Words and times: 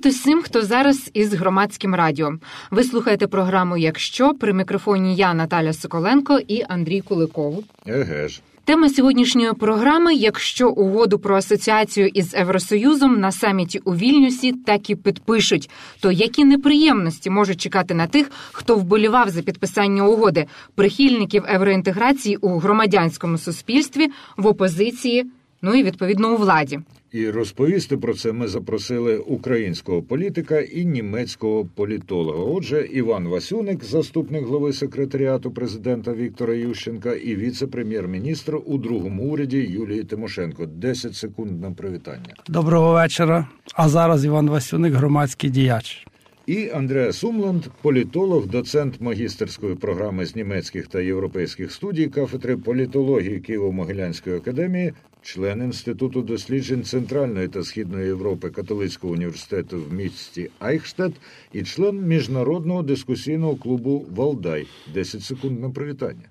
Привіт 0.00 0.16
усім, 0.16 0.42
хто 0.42 0.62
зараз 0.62 1.10
із 1.14 1.34
громадським 1.34 1.94
радіо. 1.94 2.32
Ви 2.70 2.84
слухаєте 2.84 3.26
програму 3.26 3.76
Якщо 3.76 4.34
при 4.34 4.52
мікрофоні 4.52 5.16
я 5.16 5.34
Наталя 5.34 5.72
Соколенко 5.72 6.38
і 6.48 6.62
Андрій 6.68 7.00
Куликов. 7.00 7.64
Еге 7.86 8.28
ж. 8.28 8.40
Тема 8.64 8.88
сьогоднішньої 8.88 9.52
програми: 9.52 10.14
якщо 10.14 10.70
угоду 10.70 11.18
про 11.18 11.36
асоціацію 11.36 12.06
із 12.06 12.34
Євросоюзом 12.34 13.20
на 13.20 13.32
саміті 13.32 13.78
у 13.84 13.94
Вільнюсі 13.94 14.52
так 14.52 14.90
і 14.90 14.96
підпишуть, 14.96 15.70
то 16.00 16.12
які 16.12 16.44
неприємності 16.44 17.30
можуть 17.30 17.60
чекати 17.60 17.94
на 17.94 18.06
тих, 18.06 18.30
хто 18.52 18.76
вболівав 18.76 19.28
за 19.28 19.42
підписання 19.42 20.06
угоди 20.06 20.46
прихильників 20.74 21.44
євроінтеграції 21.52 22.36
у 22.36 22.58
громадянському 22.58 23.38
суспільстві 23.38 24.08
в 24.36 24.46
опозиції, 24.46 25.26
ну 25.62 25.74
і 25.74 25.82
відповідно 25.82 26.34
у 26.34 26.36
владі. 26.36 26.80
І 27.12 27.30
розповісти 27.30 27.96
про 27.96 28.14
це 28.14 28.32
ми 28.32 28.48
запросили 28.48 29.18
українського 29.18 30.02
політика 30.02 30.60
і 30.60 30.84
німецького 30.84 31.64
політолога. 31.74 32.38
Отже, 32.38 32.88
Іван 32.92 33.28
Васюник, 33.28 33.84
заступник 33.84 34.46
глави 34.46 34.72
секретаріату 34.72 35.50
президента 35.50 36.12
Віктора 36.12 36.54
Ющенка, 36.54 37.12
і 37.12 37.36
віце-прем'єр-міністр 37.36 38.58
у 38.66 38.78
другому 38.78 39.22
уряді 39.22 39.58
Юлії 39.58 40.04
Тимошенко. 40.04 40.66
10 40.66 41.16
секунд 41.16 41.60
на 41.60 41.70
привітання. 41.70 42.34
Доброго 42.48 42.92
вечора. 42.92 43.48
А 43.74 43.88
зараз 43.88 44.24
Іван 44.24 44.50
Васюник, 44.50 44.94
громадський 44.94 45.50
діяч. 45.50 46.06
І 46.46 46.68
Андреа 46.68 47.12
Сумланд, 47.12 47.66
політолог, 47.82 48.46
доцент 48.46 49.00
магістерської 49.00 49.74
програми 49.74 50.26
з 50.26 50.36
німецьких 50.36 50.86
та 50.86 51.00
європейських 51.00 51.72
студій 51.72 52.06
кафедри 52.06 52.56
політології 52.56 53.40
Києво-Могилянської 53.40 54.36
академії, 54.36 54.92
член 55.22 55.62
інституту 55.62 56.22
досліджень 56.22 56.84
Центральної 56.84 57.48
та 57.48 57.62
Східної 57.62 58.06
Європи 58.06 58.50
католицького 58.50 59.12
університету 59.12 59.82
в 59.82 59.92
місті 59.92 60.50
Айхштадт 60.58 61.14
і 61.52 61.62
член 61.62 62.02
міжнародного 62.06 62.82
дискусійного 62.82 63.56
клубу 63.56 64.06
Валдай. 64.14 64.66
10 64.94 65.22
секунд 65.22 65.60
на 65.60 65.70
привітання. 65.70 66.28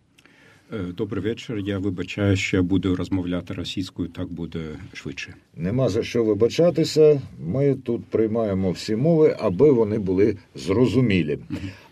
Добрий 0.72 1.24
вечір. 1.24 1.58
Я 1.66 1.80
вибачаю, 1.80 2.36
що 2.36 2.58
я 2.58 2.64
буду 2.64 2.96
розмовляти 2.96 3.54
російською, 3.54 4.10
так 4.10 4.32
буде 4.32 4.60
швидше. 4.94 5.34
Нема 5.56 5.90
за 5.90 6.04
що 6.04 6.24
вибачатися. 6.24 7.22
Ми 7.40 7.76
тут 7.76 8.06
приймаємо 8.06 8.72
всі 8.72 8.96
мови, 8.96 9.36
аби 9.40 9.72
вони 9.72 10.00
були 10.00 10.38
зрозумілі. 10.56 11.40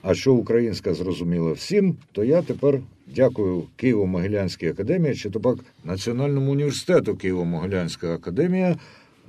А 0.01 0.13
що 0.13 0.33
українська 0.33 0.93
зрозуміла 0.93 1.51
всім, 1.51 1.95
то 2.11 2.23
я 2.23 2.41
тепер 2.41 2.79
дякую 3.15 3.63
Києво-Могилянській 3.83 4.69
академії, 4.69 5.15
чи 5.15 5.29
то 5.29 5.39
пак 5.39 5.57
Національному 5.85 6.51
університету 6.51 7.13
Києво-Могилянська 7.13 8.13
академія 8.13 8.77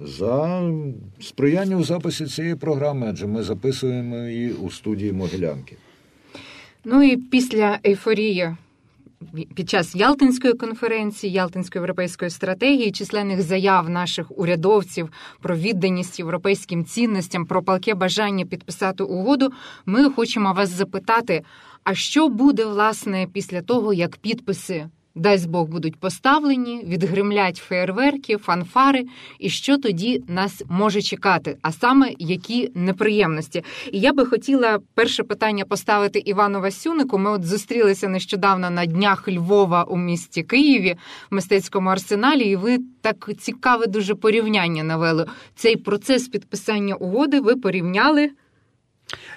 за 0.01 0.63
сприяння 1.21 1.77
у 1.77 1.85
записі 1.85 2.27
цієї 2.27 2.55
програми, 2.55 3.07
адже 3.11 3.27
ми 3.27 3.43
записуємо 3.43 4.17
її 4.17 4.53
у 4.53 4.71
студії 4.71 5.13
Могилянки. 5.13 5.77
Ну 6.85 7.03
і 7.03 7.17
після 7.17 7.79
ейфорії 7.87 8.51
під 9.55 9.71
час 9.71 9.95
Ялтинської 9.95 10.55
конференції, 10.55 11.33
Ялтинської 11.33 11.81
європейської 11.81 12.31
стратегії, 12.31 12.93
численних 12.93 13.43
заяв 13.43 13.91
наших 13.91 14.39
урядовців 14.39 15.13
про 15.41 15.57
відданість 15.57 16.19
європейським 16.19 16.85
цінностям, 16.85 17.47
про 17.47 17.63
палке 17.63 17.95
бажання 17.95 18.47
підписати 18.47 19.03
угоду, 19.03 19.53
ми 19.87 20.11
хочемо 20.11 20.53
вас 20.53 20.69
запитати: 20.69 21.43
а 21.85 21.95
що 21.95 22.29
буде 22.29 22.65
власне 22.65 23.27
після 23.33 23.63
того, 23.63 23.93
як 23.93 24.17
підписи? 24.17 24.89
Дасть 25.19 25.49
Бог 25.49 25.69
будуть 25.69 25.97
поставлені, 25.97 26.85
відгримлять 26.85 27.57
феєрверки, 27.57 28.37
фанфари, 28.37 29.07
і 29.39 29.51
що 29.51 29.79
тоді 29.79 30.23
нас 30.29 30.63
може 30.69 31.03
чекати, 31.03 31.57
а 31.63 31.73
саме 31.73 32.11
які 32.19 32.71
неприємності. 32.75 33.65
І 33.93 34.01
я 34.01 34.13
би 34.13 34.27
хотіла 34.27 34.79
перше 34.95 35.23
питання 35.23 35.65
поставити 35.65 36.19
Івану 36.19 36.61
Васюнику. 36.61 37.19
Ми 37.19 37.31
от 37.31 37.45
зустрілися 37.45 38.09
нещодавно 38.09 38.71
на 38.71 38.87
днях 38.87 39.29
Львова 39.29 39.83
у 39.83 39.97
місті 39.97 40.43
Києві 40.43 40.97
в 41.31 41.35
мистецькому 41.35 41.91
арсеналі, 41.91 42.43
і 42.43 42.57
ви 42.57 42.79
так 43.01 43.31
цікаве 43.39 43.87
дуже 43.87 44.15
порівняння 44.15 44.85
навели. 44.85 45.27
Цей 45.55 45.77
процес 45.77 46.29
підписання 46.29 46.95
угоди 46.95 47.41
ви 47.41 47.57
порівняли. 47.57 48.31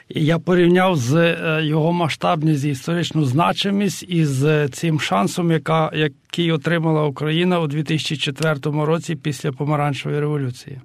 Я 0.09 0.39
порівняв 0.39 0.95
з 0.95 1.37
його 1.61 1.93
масштабність 1.93 2.65
і 2.65 2.69
історичну 2.69 3.25
значимість 3.25 4.03
із 4.03 4.45
цим 4.71 4.99
шансом, 4.99 5.51
яка, 5.51 5.91
який 5.95 6.51
отримала 6.51 7.05
Україна 7.05 7.59
у 7.59 7.67
2004 7.67 8.59
році 8.63 9.15
після 9.15 9.51
помаранчевої 9.51 10.21
революції. 10.21 10.79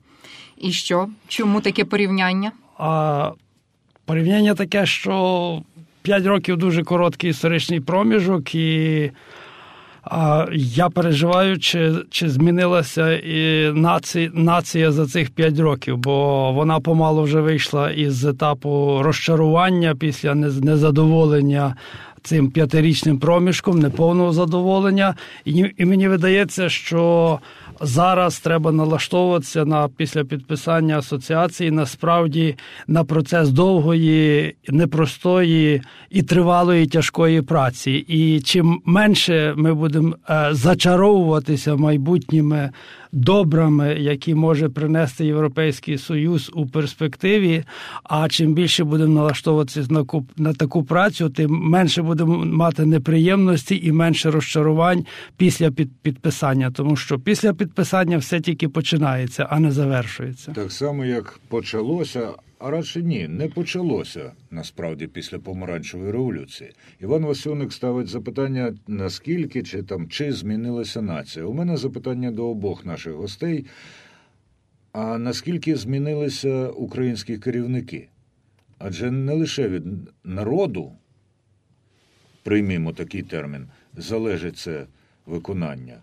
І 0.58 0.72
що? 0.72 1.08
Чому 1.28 1.60
таке 1.60 1.84
порівняння? 1.84 2.52
А 2.78 3.30
порівняння 4.04 4.54
таке, 4.54 4.86
що 4.86 5.62
5 6.02 6.26
років 6.26 6.56
дуже 6.56 6.84
короткий 6.84 7.30
історичний 7.30 7.80
проміжок, 7.80 8.54
і 8.54 9.10
а, 10.10 10.46
я 10.52 10.88
переживаю, 10.88 11.58
чи 11.58 11.92
чи 12.10 12.28
змінилася 12.28 13.12
і 13.12 13.72
нація, 13.72 14.30
нація 14.34 14.92
за 14.92 15.06
цих 15.06 15.30
5 15.30 15.58
років, 15.58 15.98
бо 15.98 16.52
вона 16.52 16.80
помалу 16.80 17.22
вже 17.22 17.40
вийшла 17.40 17.90
із 17.90 18.24
етапу 18.24 18.98
розчарування 19.02 19.94
після 19.94 20.34
незадоволення 20.34 21.74
цим 22.26 22.50
п'ятирічним 22.50 23.18
проміжком, 23.18 23.78
неповного 23.78 24.32
задоволення. 24.32 25.14
І, 25.44 25.64
і 25.76 25.84
мені 25.84 26.08
видається, 26.08 26.68
що 26.68 27.38
зараз 27.80 28.38
треба 28.40 28.72
налаштовуватися 28.72 29.64
на 29.64 29.88
після 29.88 30.24
підписання 30.24 30.98
асоціації 30.98 31.70
насправді 31.70 32.56
на 32.86 33.04
процес 33.04 33.50
довгої, 33.50 34.54
непростої 34.68 35.82
і 36.10 36.22
тривалої 36.22 36.86
тяжкої 36.86 37.42
праці. 37.42 37.92
І 37.92 38.40
чим 38.40 38.80
менше 38.84 39.54
ми 39.56 39.74
будемо 39.74 40.16
зачаровуватися 40.50 41.76
майбутніми 41.76 42.70
добрами, 43.16 43.94
які 44.00 44.34
може 44.34 44.68
принести 44.68 45.26
Європейський 45.26 45.98
Союз 45.98 46.50
у 46.54 46.66
перспективі, 46.66 47.64
а 48.04 48.28
чим 48.28 48.54
більше 48.54 48.84
будемо 48.84 49.14
налаштовуватися 49.14 50.04
на 50.36 50.52
таку 50.52 50.84
працю, 50.84 51.30
тим 51.30 51.50
менше 51.50 52.02
будемо 52.02 52.44
мати 52.44 52.86
неприємності 52.86 53.80
і 53.84 53.92
менше 53.92 54.30
розчарувань 54.30 55.06
після 55.36 55.70
під, 55.70 55.88
підписання, 56.02 56.70
тому 56.70 56.96
що 56.96 57.18
після 57.18 57.52
підписання 57.54 58.18
все 58.18 58.40
тільки 58.40 58.68
починається, 58.68 59.46
а 59.50 59.60
не 59.60 59.72
завершується. 59.72 60.52
Так 60.52 60.72
само, 60.72 61.04
як 61.04 61.40
почалося. 61.48 62.28
А 62.58 62.70
радше 62.70 63.02
ні, 63.02 63.28
не 63.28 63.48
почалося 63.48 64.32
насправді 64.50 65.06
після 65.06 65.38
помаранчевої 65.38 66.10
революції. 66.12 66.72
Іван 67.00 67.24
Васюник 67.24 67.72
ставить 67.72 68.08
запитання, 68.08 68.74
наскільки 68.86 69.62
чи 69.62 69.82
там 69.82 70.08
чи 70.08 70.32
змінилася 70.32 71.02
нація. 71.02 71.44
У 71.44 71.52
мене 71.52 71.76
запитання 71.76 72.30
до 72.30 72.48
обох 72.48 72.84
наших 72.84 73.12
гостей. 73.14 73.66
А 74.92 75.18
наскільки 75.18 75.76
змінилися 75.76 76.68
українські 76.68 77.38
керівники? 77.38 78.08
Адже 78.78 79.10
не 79.10 79.34
лише 79.34 79.68
від 79.68 79.84
народу, 80.24 80.92
приймімо 82.42 82.92
такий 82.92 83.22
термін, 83.22 83.68
залежить 83.96 84.58
це 84.58 84.86
виконання. 85.26 85.98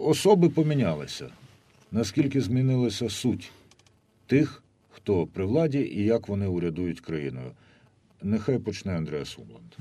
Особи 0.00 0.48
помінялися. 0.48 1.28
Наскільки 1.92 2.40
змінилася 2.40 3.10
суть 3.10 3.52
тих, 4.26 4.63
хто 5.03 5.27
при 5.27 5.45
владі 5.45 5.79
і 5.79 6.03
як 6.03 6.27
вони 6.27 6.47
урядують 6.47 6.99
країною. 6.99 7.51
Нехай 8.23 8.59
почне 8.59 8.97
Андреа 8.97 9.25
Сумланд. 9.25 9.75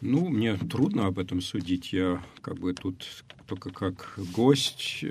Ну, 0.00 0.28
мне 0.28 0.58
трудно 0.70 1.06
об 1.06 1.18
этом 1.18 1.40
судить. 1.40 1.94
Я 1.94 2.22
как 2.40 2.58
бы 2.58 2.74
тут 2.74 3.24
только 3.46 3.70
как 3.70 4.18
гость. 4.36 5.04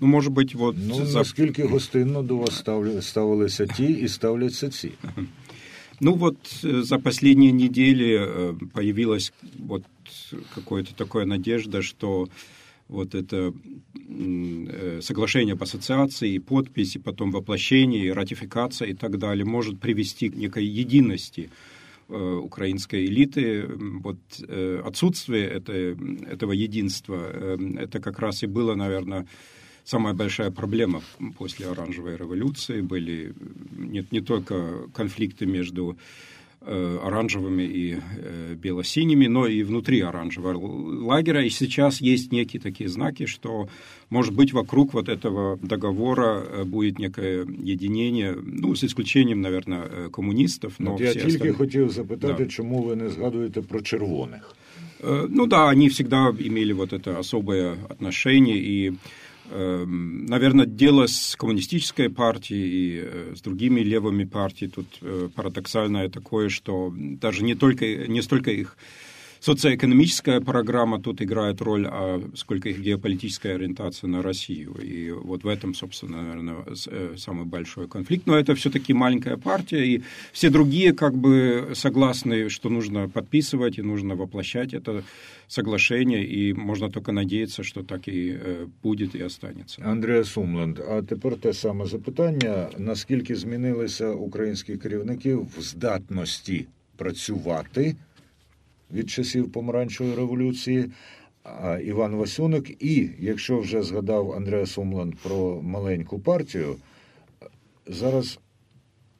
Ну, 0.00 0.06
может 0.06 0.32
быть, 0.32 0.54
вот... 0.54 0.76
Ну, 0.78 1.06
за... 1.06 1.18
наскільки 1.18 1.64
гостинно 1.64 2.22
до 2.22 2.36
вас 2.36 2.64
ставилися 3.00 3.66
ті 3.66 3.92
і 3.92 4.08
ставляться 4.08 4.70
ці? 4.70 4.92
Ну, 6.00 6.14
вот 6.14 6.36
за 6.62 6.98
последние 6.98 7.52
недели 7.52 8.54
появилась 8.72 9.32
вот 9.58 9.84
какая-то 10.54 10.94
такая 10.94 11.26
надежда, 11.26 11.82
что 11.82 12.28
вот 12.87 13.15
это 13.15 13.53
соглашение 15.01 15.55
по 15.55 15.63
ассоциации, 15.63 16.37
подпись, 16.37 16.95
и 16.95 16.99
потом 16.99 17.31
воплощение, 17.31 18.05
и 18.05 18.11
ратификация 18.11 18.89
и 18.89 18.93
так 18.93 19.17
далее 19.17 19.45
может 19.45 19.79
привести 19.79 20.29
к 20.29 20.35
некой 20.35 20.65
единости 20.65 21.49
украинской 22.09 23.05
элиты. 23.05 23.65
Вот 23.65 24.17
отсутствие 24.85 25.47
этой, 25.47 25.97
этого 26.25 26.51
единства, 26.51 27.57
это 27.79 27.99
как 27.99 28.19
раз 28.19 28.43
и 28.43 28.47
было, 28.47 28.75
наверное, 28.75 29.25
самая 29.83 30.13
большая 30.13 30.51
проблема 30.51 31.01
после 31.37 31.67
оранжевой 31.67 32.17
революции. 32.17 32.81
Были 32.81 33.33
не, 33.77 34.05
не 34.11 34.21
только 34.21 34.87
конфликты 34.93 35.45
между 35.45 35.97
Э, 35.97 36.42
оранжевыми 37.02 37.62
и 37.62 37.96
э, 37.96 38.54
бело-синими, 38.54 39.26
но 39.26 39.46
и 39.46 39.62
внутри 39.62 40.00
оранжевого 40.00 41.06
лагеря. 41.06 41.42
И 41.42 41.50
сейчас 41.50 42.00
есть 42.00 42.32
некие 42.32 42.60
такие 42.60 42.88
знаки, 42.90 43.26
что, 43.26 43.68
может 44.10 44.34
быть, 44.34 44.52
вокруг 44.52 44.92
вот 44.92 45.08
этого 45.08 45.58
договора 45.62 46.44
э, 46.44 46.64
будет 46.64 46.98
некое 46.98 47.46
единение, 47.46 48.36
ну, 48.42 48.74
с 48.74 48.84
исключением, 48.84 49.40
наверное, 49.40 50.10
коммунистов. 50.10 50.74
Но 50.78 50.96
Я 51.00 51.12
тільки 51.12 51.26
остальные... 51.26 51.52
хотів 51.52 51.90
запитати, 51.90 52.44
да. 52.44 52.50
чому 52.50 52.82
ви 52.82 52.96
не 52.96 53.08
згадуєте 53.08 53.62
про 53.62 53.80
червоних? 53.80 54.54
Ну 55.28 55.46
да, 55.46 55.68
они 55.68 55.88
всегда 55.88 56.34
имели 56.40 56.72
вот 56.72 56.92
это 56.92 57.18
особое 57.20 57.76
отношение, 57.88 58.56
и 58.56 58.88
Эм, 58.88 58.98
наверное, 59.50 60.66
дело 60.66 61.06
с 61.06 61.34
коммунистической 61.36 62.10
партией 62.10 62.68
и 62.68 63.00
э, 63.02 63.34
с 63.34 63.40
другими 63.40 63.80
левыми 63.80 64.24
партиями 64.24 64.72
тут 64.72 64.98
э, 65.00 65.28
парадоксальное 65.34 66.08
такое, 66.10 66.50
что 66.50 66.92
даже 66.94 67.42
не 67.42 67.54
только 67.54 67.86
не 67.86 68.20
столько 68.20 68.50
их 68.50 68.76
социоэкономическая 69.42 70.40
программа 70.40 71.00
тут 71.00 71.22
играет 71.22 71.60
роль, 71.60 71.86
а 71.86 72.22
сколько 72.34 72.68
их 72.68 72.80
геополитическая 72.80 73.54
ориентация 73.54 74.08
на 74.08 74.22
Россию. 74.22 74.74
И 74.82 75.10
вот 75.10 75.44
в 75.44 75.48
этом, 75.48 75.74
собственно, 75.74 76.22
наверное, 76.22 76.56
э, 76.86 77.14
самый 77.16 77.44
большой 77.44 77.88
конфликт. 77.88 78.26
Но 78.26 78.38
это 78.38 78.54
все-таки 78.54 78.94
маленькая 78.94 79.36
партия, 79.36 79.84
и 79.86 80.02
все 80.32 80.50
другие 80.50 80.92
как 80.92 81.14
бы 81.14 81.70
согласны, 81.74 82.48
что 82.48 82.68
нужно 82.68 83.08
подписывать 83.08 83.78
и 83.78 83.82
нужно 83.82 84.14
воплощать 84.14 84.74
это 84.74 85.02
соглашение, 85.48 86.24
и 86.24 86.52
можно 86.52 86.90
только 86.90 87.12
надеяться, 87.12 87.62
что 87.62 87.82
так 87.82 88.08
и 88.08 88.38
э, 88.38 88.66
будет 88.82 89.14
и 89.14 89.22
останется. 89.22 89.82
Андреа 89.84 90.24
Сумланд, 90.24 90.80
а 90.80 91.02
тепер 91.02 91.36
те 91.36 91.52
саме 91.52 91.86
запитання, 91.86 92.68
наскільки 92.78 93.36
змінилися 93.36 94.10
українські 94.10 94.76
керівники 94.76 95.34
в 95.34 95.54
здатності 95.60 96.66
працювати 96.96 97.96
Від 98.93 99.09
часів 99.09 99.51
помаранчевої 99.51 100.15
революції. 100.15 100.91
Іван 101.85 102.15
Васюник, 102.15 102.83
і 102.83 103.09
якщо 103.19 103.59
вже 103.59 103.81
згадав 103.81 104.31
Андреа 104.31 104.65
Сумланд 104.65 105.15
про 105.15 105.61
маленьку 105.61 106.19
партію, 106.19 106.75
зараз 107.87 108.39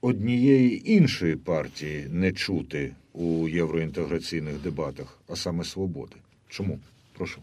однієї 0.02 0.94
іншої 0.94 1.36
партії 1.36 2.08
не 2.10 2.32
чути 2.32 2.92
у 3.14 3.48
євроінтеграційних 3.50 4.62
дебатах, 4.64 5.20
а 5.30 5.36
саме 5.36 5.64
свободи. 5.64 6.16
Чому? 6.50 6.80
Прошу. 7.18 7.40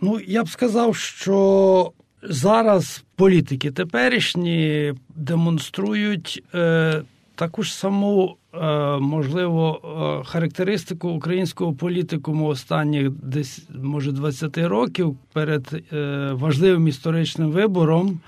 Ну, 0.00 0.20
я 0.26 0.44
б 0.44 0.48
сказав, 0.48 0.96
що 0.96 1.92
зараз 2.22 3.04
політики 3.16 3.70
теперішні 3.70 4.94
демонструють 5.16 6.42
е, 6.54 7.02
таку 7.36 7.62
ж 7.62 7.74
саму 7.74 8.38
Е, 8.62 8.98
можливо, 8.98 9.80
е, 9.84 10.28
характеристику 10.28 11.08
українського 11.08 11.72
політикуму 11.72 12.46
останніх 12.46 13.10
десь, 13.10 13.68
може, 13.82 14.12
20 14.12 14.58
років 14.58 15.16
перед 15.32 15.82
е, 15.92 16.30
важливим 16.32 16.88
історичним 16.88 17.50
вибором 17.50 18.20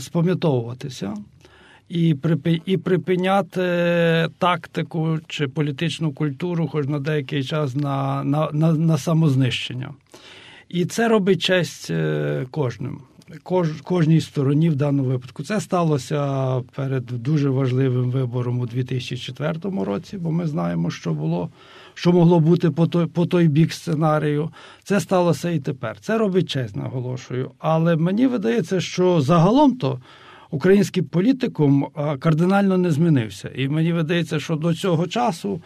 спам'ятовуватися 0.00 1.14
і 1.88 2.14
припиняти 2.84 3.60
тактику 4.38 5.18
чи 5.26 5.48
політичну 5.48 6.12
культуру, 6.12 6.68
хоч 6.68 6.86
на 6.86 6.98
деякий 6.98 7.44
час 7.44 7.74
на, 7.74 8.24
на, 8.24 8.50
на, 8.52 8.72
на 8.72 8.98
самознищення. 8.98 9.90
І 10.68 10.84
це 10.84 11.08
робить 11.08 11.42
честь 11.42 11.92
кожним 12.50 13.00
кож, 13.42 13.68
кожній 13.82 14.20
стороні 14.20 14.70
в 14.70 14.76
даному 14.76 15.08
випадку. 15.08 15.42
Це 15.42 15.60
сталося 15.60 16.60
перед 16.74 17.04
дуже 17.04 17.50
важливим 17.50 18.10
вибором 18.10 18.60
у 18.60 18.66
2004 18.66 19.54
році, 19.84 20.18
бо 20.18 20.30
ми 20.30 20.46
знаємо, 20.46 20.90
що 20.90 21.14
було, 21.14 21.50
що 21.94 22.12
могло 22.12 22.40
бути 22.40 22.70
по 22.70 22.86
той, 22.86 23.06
по 23.06 23.26
той 23.26 23.48
бік 23.48 23.72
сценарію. 23.72 24.50
Це 24.84 25.00
сталося 25.00 25.50
і 25.50 25.58
тепер. 25.58 25.96
Це 26.00 26.18
робить 26.18 26.50
честь, 26.50 26.76
наголошую. 26.76 27.50
Але 27.58 27.96
мені 27.96 28.26
видається, 28.26 28.80
що 28.80 29.20
загалом 29.20 29.76
то. 29.76 30.00
Український 30.52 31.02
політикум 31.02 31.86
кардинально 32.18 32.78
не 32.78 32.90
змінився, 32.90 33.50
і 33.54 33.68
мені 33.68 33.92
видається, 33.92 34.40
що 34.40 34.56
до 34.56 34.74
цього 34.74 35.06
часу 35.06 35.62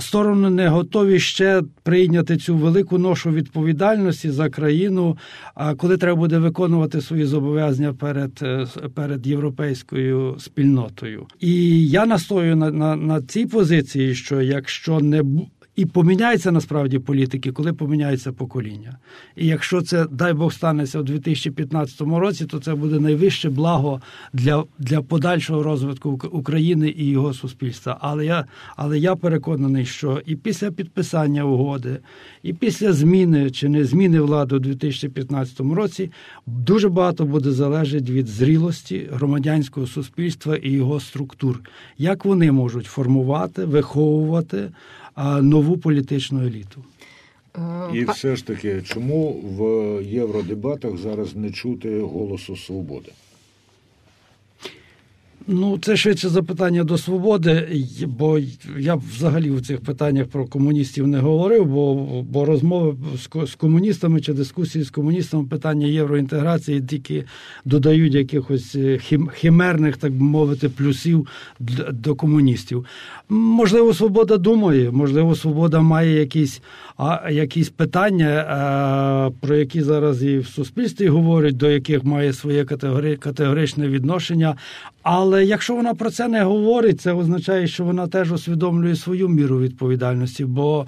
сторони 0.00 0.50
не 0.50 0.68
готові 0.68 1.20
ще 1.20 1.62
прийняти 1.82 2.36
цю 2.36 2.56
велику 2.56 2.98
ношу 2.98 3.30
відповідальності 3.30 4.30
за 4.30 4.48
країну, 4.48 5.16
коли 5.76 5.96
треба 5.96 6.16
буде 6.16 6.38
виконувати 6.38 7.00
свої 7.00 7.24
зобов'язання 7.24 7.92
перед 7.92 8.32
е, 8.42 8.66
перед 8.94 9.26
європейською 9.26 10.36
спільнотою. 10.38 11.26
І 11.40 11.86
я 11.88 12.06
настою 12.06 12.56
на, 12.56 12.70
на, 12.70 12.96
на 12.96 13.22
цій 13.22 13.46
позиції, 13.46 14.14
що 14.14 14.40
якщо 14.40 15.00
не 15.00 15.22
і 15.76 15.86
поміняється 15.86 16.52
насправді 16.52 16.98
політики, 16.98 17.52
коли 17.52 17.72
поміняється 17.72 18.32
покоління. 18.32 18.98
І 19.36 19.46
якщо 19.46 19.82
це, 19.82 20.06
дай 20.10 20.32
Бог, 20.32 20.52
станеться 20.52 21.00
у 21.00 21.02
2015 21.02 22.00
році, 22.00 22.46
то 22.46 22.60
це 22.60 22.74
буде 22.74 23.00
найвище 23.00 23.50
благо 23.50 24.00
для 24.32 24.64
для 24.78 25.02
подальшого 25.02 25.62
розвитку 25.62 26.20
України 26.32 26.94
і 26.96 27.06
його 27.06 27.34
суспільства. 27.34 27.98
Але 28.00 28.26
я 28.26 28.44
але 28.76 28.98
я 28.98 29.16
переконаний, 29.16 29.86
що 29.86 30.22
і 30.26 30.36
після 30.36 30.70
підписання 30.70 31.44
угоди, 31.44 31.98
і 32.42 32.52
після 32.52 32.92
зміни 32.92 33.50
чи 33.50 33.68
не 33.68 33.84
зміни 33.84 34.20
влади 34.20 34.56
у 34.56 34.58
2015 34.58 35.60
році 35.60 36.10
дуже 36.46 36.88
багато 36.88 37.24
буде 37.24 37.50
залежати 37.50 38.12
від 38.12 38.26
зрілості 38.26 39.08
громадянського 39.12 39.86
суспільства 39.86 40.56
і 40.56 40.70
його 40.70 41.00
структур, 41.00 41.60
як 41.98 42.24
вони 42.24 42.52
можуть 42.52 42.86
формувати, 42.86 43.64
виховувати 43.64 44.70
нову 45.42 45.76
політичну 45.76 46.46
еліту. 46.46 46.84
І 47.94 48.04
все 48.04 48.36
ж 48.36 48.46
таки, 48.46 48.82
чому 48.82 49.32
в 49.32 49.62
євродебатах 50.04 50.96
зараз 50.96 51.36
не 51.36 51.50
чути 51.50 52.00
голосу 52.00 52.56
свободи? 52.56 53.12
Ну, 55.46 55.78
це 55.78 55.96
швидше 55.96 56.28
запитання 56.28 56.84
до 56.84 56.98
свободи, 56.98 57.84
бо 58.06 58.38
я 58.78 58.94
взагалі 58.94 59.50
в 59.50 59.66
цих 59.66 59.80
питаннях 59.80 60.26
про 60.26 60.46
комуністів 60.46 61.06
не 61.06 61.18
говорив, 61.18 61.66
бо 61.66 61.94
бо 62.22 62.44
розмови 62.44 62.96
з 63.46 63.54
комуністами 63.54 64.20
чи 64.20 64.32
дискусії 64.32 64.84
з 64.84 64.90
комуністами 64.90 65.44
питання 65.44 65.86
євроінтеграції 65.86 66.80
тільки 66.80 67.24
додають 67.64 68.14
якихось 68.14 68.74
е, 68.74 68.98
хімерних, 69.34 69.96
так 69.96 70.12
би 70.12 70.24
мовити, 70.24 70.68
плюсів 70.68 71.26
до 71.92 72.14
комуністів. 72.14 72.86
Можливо, 73.28 73.94
свобода 73.94 74.36
думає, 74.36 74.90
можливо, 74.90 75.34
свобода 75.34 75.80
має 75.80 76.20
якісь 76.20 76.62
а, 76.96 77.30
якісь 77.30 77.68
питання, 77.68 78.46
а, 78.48 79.30
про 79.40 79.56
які 79.56 79.82
зараз 79.82 80.22
і 80.22 80.38
в 80.38 80.46
суспільстві 80.46 81.08
говорять, 81.08 81.56
до 81.56 81.70
яких 81.70 82.04
має 82.04 82.32
своє 82.32 82.64
категори, 82.64 83.16
категоричне 83.16 83.88
відношення. 83.88 84.56
Але 85.02 85.44
якщо 85.44 85.74
вона 85.74 85.94
про 85.94 86.10
це 86.10 86.28
не 86.28 86.42
говорить, 86.42 87.00
це 87.00 87.12
означає, 87.12 87.66
що 87.66 87.84
вона 87.84 88.06
теж 88.06 88.32
усвідомлює 88.32 88.96
свою 88.96 89.28
міру 89.28 89.58
відповідальності, 89.58 90.44
бо 90.44 90.86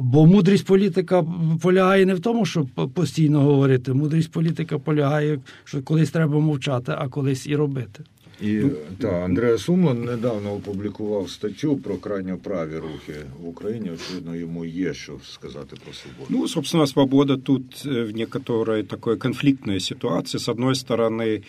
бо 0.00 0.26
мудрість 0.26 0.66
політика 0.66 1.24
полягає 1.62 2.06
не 2.06 2.14
в 2.14 2.20
тому, 2.20 2.46
щоб 2.46 2.66
постійно 2.94 3.40
говорити. 3.40 3.92
Мудрість 3.92 4.32
політика 4.32 4.78
полягає, 4.78 5.38
що 5.64 5.82
колись 5.82 6.10
треба 6.10 6.40
мовчати, 6.40 6.92
а 6.98 7.08
колись 7.08 7.46
і 7.46 7.56
робити. 7.56 8.04
І 8.42 8.62
та 8.98 9.08
Андреа 9.08 9.58
Суман 9.58 10.04
недавно 10.04 10.52
опублікував 10.52 11.30
статтю 11.30 11.76
про 11.76 11.96
крайньоправі 11.96 12.76
рухи 12.76 13.14
в 13.42 13.48
Україні. 13.48 13.90
Очевидно, 13.90 14.36
йому 14.36 14.64
є 14.64 14.94
що 14.94 15.12
сказати 15.22 15.76
про 15.84 15.94
свободу. 15.94 16.26
Ну, 16.28 16.48
собственно, 16.48 16.86
свобода 16.86 17.36
тут 17.36 17.84
в 17.84 18.10
некоторой 18.16 18.82
такой 18.82 19.16
конфликтной 19.16 19.80
ситуации. 19.80 20.38
С 20.38 20.48
одной 20.48 20.74
стороны, 20.74 21.42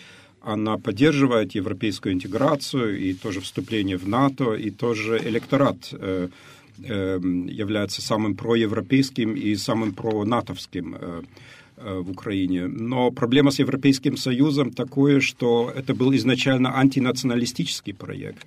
она 0.46 0.78
поддерживает 0.78 1.56
европейскую 1.56 2.12
интеграцию 2.14 2.98
и 2.98 3.14
тоже 3.14 3.40
вступление 3.40 3.96
в 3.96 4.06
НАТО, 4.08 4.54
и 4.54 4.70
тоже 4.70 5.20
электорат 5.24 5.76
э, 5.90 6.28
э, 6.84 7.20
является 7.50 8.00
самым 8.00 8.36
проевропейским 8.36 9.34
и 9.34 9.56
самым 9.56 9.92
пронатовским 9.92 10.96
э, 11.00 11.22
в 11.76 12.10
Украине. 12.10 12.68
Но 12.68 13.10
проблема 13.10 13.50
с 13.50 13.58
Европейским 13.58 14.16
Союзом 14.16 14.70
такое, 14.70 15.20
что 15.20 15.72
это 15.74 15.94
был 15.94 16.14
изначально 16.14 16.78
антинационалистический 16.78 17.92
проект. 17.92 18.46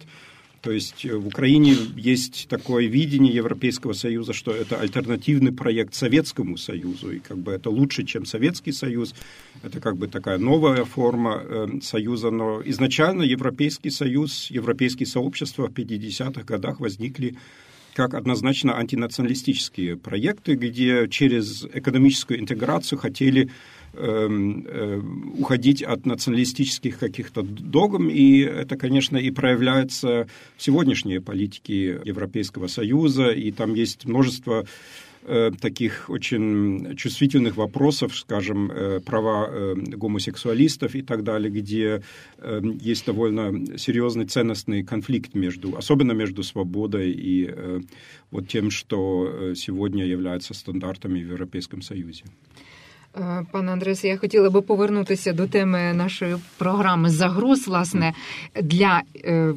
То 0.62 0.72
есть 0.72 1.06
в 1.06 1.28
Украине 1.28 1.74
есть 1.96 2.48
такое 2.50 2.88
видение 2.88 3.34
Европейского 3.34 3.94
Союза, 3.94 4.34
что 4.34 4.52
это 4.52 4.78
альтернативный 4.78 5.54
проект 5.54 5.94
Советскому 5.94 6.58
Союзу, 6.58 7.12
и 7.12 7.20
как 7.20 7.38
бы 7.38 7.54
это 7.54 7.70
лучше, 7.70 8.04
чем 8.04 8.26
Советский 8.26 8.74
Союз. 8.74 9.16
Это 9.64 9.80
как 9.80 9.96
бы 9.96 10.08
такая 10.08 10.38
новая 10.38 10.84
форма 10.84 11.42
э, 11.42 11.68
Союза, 11.82 12.30
но 12.30 12.62
изначально 12.66 13.22
Европейский 13.22 13.90
Союз, 13.90 14.52
европейские 14.52 15.08
сообщества 15.08 15.68
в 15.68 15.72
50-х 15.72 16.44
годах 16.44 16.80
возникли 16.82 17.38
как 17.94 18.14
однозначно 18.14 18.78
антинационалистические 18.78 19.98
проекты, 19.98 20.56
где 20.56 21.08
через 21.10 21.66
экономическую 21.66 22.40
интеграцию 22.40 23.00
хотели 23.00 23.46
э, 23.46 23.50
уходить 23.94 25.84
от 25.84 26.06
националистических 26.06 27.00
каких-то 27.00 27.42
догм, 27.42 28.10
и 28.10 28.40
это, 28.40 28.78
конечно, 28.78 29.18
и 29.18 29.32
проявляется 29.32 30.28
в 30.58 30.64
сегодняшней 30.64 31.20
политике 31.20 32.00
Европейского 32.04 32.68
Союза, 32.68 33.30
и 33.30 33.52
там 33.52 33.74
есть 33.74 34.06
множество 34.06 34.66
Э, 35.32 35.52
таких 35.60 36.10
очень 36.10 36.96
чувствительных 36.96 37.58
вопросов, 37.58 38.18
скажем, 38.18 38.72
э, 38.72 39.00
права 39.02 39.48
э, 39.50 39.76
гомосексуалистов 39.76 40.96
и 40.96 41.02
так 41.02 41.24
далее, 41.24 41.52
где 41.52 42.02
есть 42.82 43.06
довольно 43.06 43.78
серьезный 43.78 44.26
ценностный 44.26 44.84
конфликт 44.84 45.36
между, 45.36 45.76
особенно 45.78 46.14
между 46.14 46.42
свободой 46.42 47.12
и 47.12 47.54
вот 48.32 48.48
тем, 48.48 48.72
что 48.72 49.54
сегодня 49.56 50.06
является 50.06 50.54
стандартами 50.54 51.22
в 51.22 51.32
Европейском 51.32 51.82
Союзе. 51.82 52.24
Е, 53.18 53.46
пане 53.52 53.72
Андресе, 53.72 54.08
я 54.08 54.18
хотіла 54.18 54.50
би 54.50 54.62
повернутися 54.62 55.34
до 55.34 55.48
теми 55.48 55.94
нашої 55.94 56.36
програми 56.58 57.10
загроз, 57.10 57.68
власне, 57.68 58.14
для 58.62 59.02
е, 59.26 59.54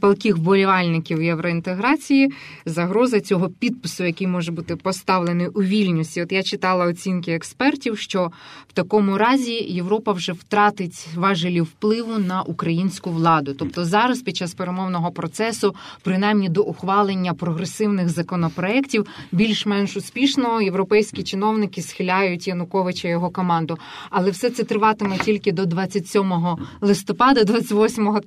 палких 0.00 0.36
вболівальників 0.36 1.22
євроінтеграції. 1.22 2.32
Загроза 2.66 3.20
цього 3.20 3.48
підпису, 3.48 4.04
який 4.04 4.26
може 4.26 4.52
бути 4.52 4.76
поставлений 4.76 5.46
у 5.46 5.62
вільнюсі. 5.62 6.22
От 6.22 6.32
я 6.32 6.42
читала 6.42 6.86
оцінки 6.86 7.32
експертів, 7.32 7.98
що 7.98 8.32
в 8.68 8.72
такому 8.72 9.18
разі 9.18 9.52
Європа 9.52 10.12
вже 10.12 10.32
втратить 10.32 11.08
важелі 11.14 11.60
впливу 11.60 12.18
на 12.18 12.42
українську 12.42 13.10
владу. 13.10 13.54
Тобто 13.54 13.84
зараз, 13.84 14.22
під 14.22 14.36
час 14.36 14.54
перемовного 14.54 15.10
процесу, 15.10 15.74
принаймні 16.02 16.48
до 16.48 16.62
ухвалення 16.62 17.34
прогресивних 17.34 18.08
законопроєктів, 18.08 19.06
більш-менш 19.32 19.96
успішно 19.96 20.62
європейські 20.62 21.22
чиновники 21.22 21.82
схиляють 21.82 22.48
Януковича 22.48 22.91
Януковича 22.92 23.08
і 23.08 23.10
його 23.10 23.30
команду. 23.30 23.78
Але 24.10 24.30
все 24.30 24.50
це 24.50 24.64
триватиме 24.64 25.18
тільки 25.18 25.52
до 25.52 25.66
27 25.66 26.32
листопада, 26.80 27.44
28 27.44 28.20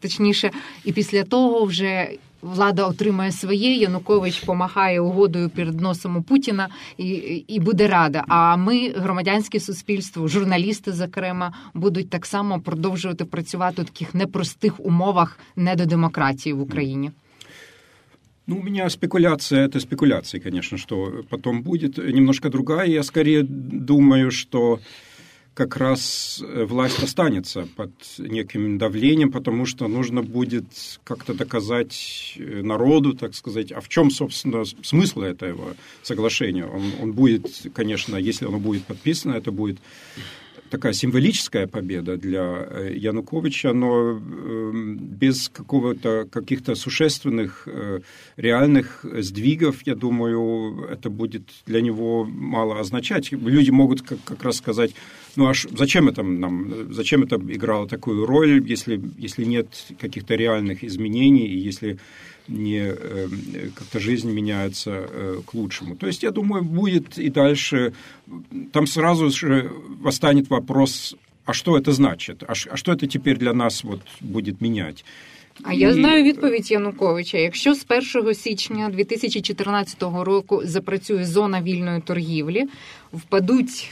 точніше, 0.00 0.50
і 0.84 0.92
після 0.92 1.24
того 1.24 1.64
вже. 1.64 2.08
Влада 2.42 2.86
отримає 2.86 3.32
своє, 3.32 3.74
Янукович 3.74 4.40
помахає 4.40 5.00
угодою 5.00 5.50
перед 5.50 5.80
носом 5.80 6.16
у 6.16 6.22
Путіна 6.22 6.68
і 6.98 7.08
і 7.48 7.60
буде 7.60 7.88
рада. 7.88 8.24
А 8.28 8.56
ми, 8.56 8.88
громадянське 8.96 9.60
суспільство, 9.60 10.28
журналісти, 10.28 10.92
зокрема, 10.92 11.52
будуть 11.74 12.10
так 12.10 12.26
само 12.26 12.60
продовжувати 12.60 13.24
працювати 13.24 13.82
у 13.82 13.84
таких 13.84 14.14
непростих 14.14 14.80
умовах 14.80 15.38
недодемократії 15.56 16.52
в 16.52 16.60
Україні. 16.60 17.10
Ну, 18.46 18.58
у 18.58 18.62
меня 18.62 18.90
спекуляция, 18.90 19.64
это 19.66 19.78
спекуляция, 19.78 20.40
конечно, 20.40 20.76
что 20.76 21.24
потом 21.30 21.62
будет 21.62 21.98
немножко 21.98 22.48
другая. 22.48 22.88
Я 22.88 23.04
скорее 23.04 23.44
думаю, 23.44 24.32
что 24.32 24.80
как 25.54 25.76
раз 25.76 26.42
э, 26.42 26.64
власть 26.64 27.02
останется 27.02 27.68
под 27.76 27.92
неким 28.18 28.78
давлением, 28.78 29.30
потому 29.30 29.66
что 29.66 29.86
нужно 29.86 30.22
будет 30.22 30.64
как-то 31.04 31.34
доказать 31.34 32.34
э, 32.38 32.62
народу, 32.62 33.12
так 33.12 33.34
сказать, 33.34 33.70
а 33.70 33.80
в 33.80 33.88
чем, 33.88 34.10
собственно, 34.10 34.64
смысл 34.82 35.20
этого 35.20 35.76
соглашения. 36.02 36.64
Он, 36.64 36.82
он 37.00 37.12
будет, 37.12 37.46
конечно, 37.74 38.16
если 38.16 38.46
оно 38.46 38.58
будет 38.58 38.84
подписано, 38.84 39.34
это 39.34 39.52
будет 39.52 39.78
такая 40.72 40.94
символическая 40.94 41.66
победа 41.66 42.16
для 42.16 42.40
э, 42.40 42.94
Януковича, 42.96 43.74
но 43.74 44.12
эм, 44.12 44.96
без 44.96 45.50
какого-то 45.50 46.26
каких-то 46.32 46.74
существенных 46.74 47.64
э, 47.66 48.00
реальных 48.38 49.04
сдвигов, 49.04 49.86
я 49.86 49.94
думаю, 49.94 50.88
это 50.90 51.10
будет 51.10 51.42
для 51.66 51.82
него 51.82 52.24
мало 52.24 52.80
означать. 52.80 53.32
Люди 53.32 53.70
могут 53.70 54.00
как, 54.00 54.18
как 54.24 54.42
раз 54.42 54.56
сказать, 54.56 54.94
ну 55.35 55.49
а 55.49 55.53
зачем 55.53 56.07
это 56.07 56.23
нам, 56.23 56.93
зачем 56.93 57.23
это 57.23 57.35
играло 57.35 57.87
такую 57.87 58.25
роль, 58.25 58.63
если, 58.71 59.01
если 59.17 59.45
нет 59.45 59.67
каких-то 59.99 60.35
реальных 60.35 60.83
изменений, 60.83 61.47
и 61.47 61.57
если 61.57 61.97
не 62.47 62.79
э, 62.79 63.27
как-то 63.75 63.99
жизнь 63.99 64.31
меняется 64.31 64.91
э, 64.91 65.41
к 65.45 65.53
лучшему. 65.53 65.95
То 65.95 66.07
есть, 66.07 66.23
я 66.23 66.31
думаю, 66.31 66.63
будет 66.63 67.17
и 67.17 67.29
дальше, 67.29 67.93
там 68.71 68.87
сразу 68.87 69.29
же 69.29 69.71
восстанет 70.01 70.49
вопрос, 70.49 71.15
а 71.45 71.53
что 71.53 71.77
это 71.77 71.91
значит, 71.91 72.43
а, 72.43 72.53
а 72.71 72.77
что 72.77 72.91
это 72.91 73.07
теперь 73.07 73.37
для 73.37 73.53
нас 73.53 73.83
вот 73.83 74.01
будет 74.21 74.61
менять. 74.61 75.03
А 75.63 75.73
я 75.73 75.93
знаю 75.93 76.23
відповідь 76.23 76.71
Януковича. 76.71 77.37
Якщо 77.37 77.73
з 77.73 77.85
1 78.15 78.35
січня 78.35 78.89
2014 78.89 80.03
року 80.03 80.61
запрацює 80.63 81.25
зона 81.25 81.61
вільної 81.61 82.01
торгівлі, 82.01 82.65
впадуть 83.13 83.89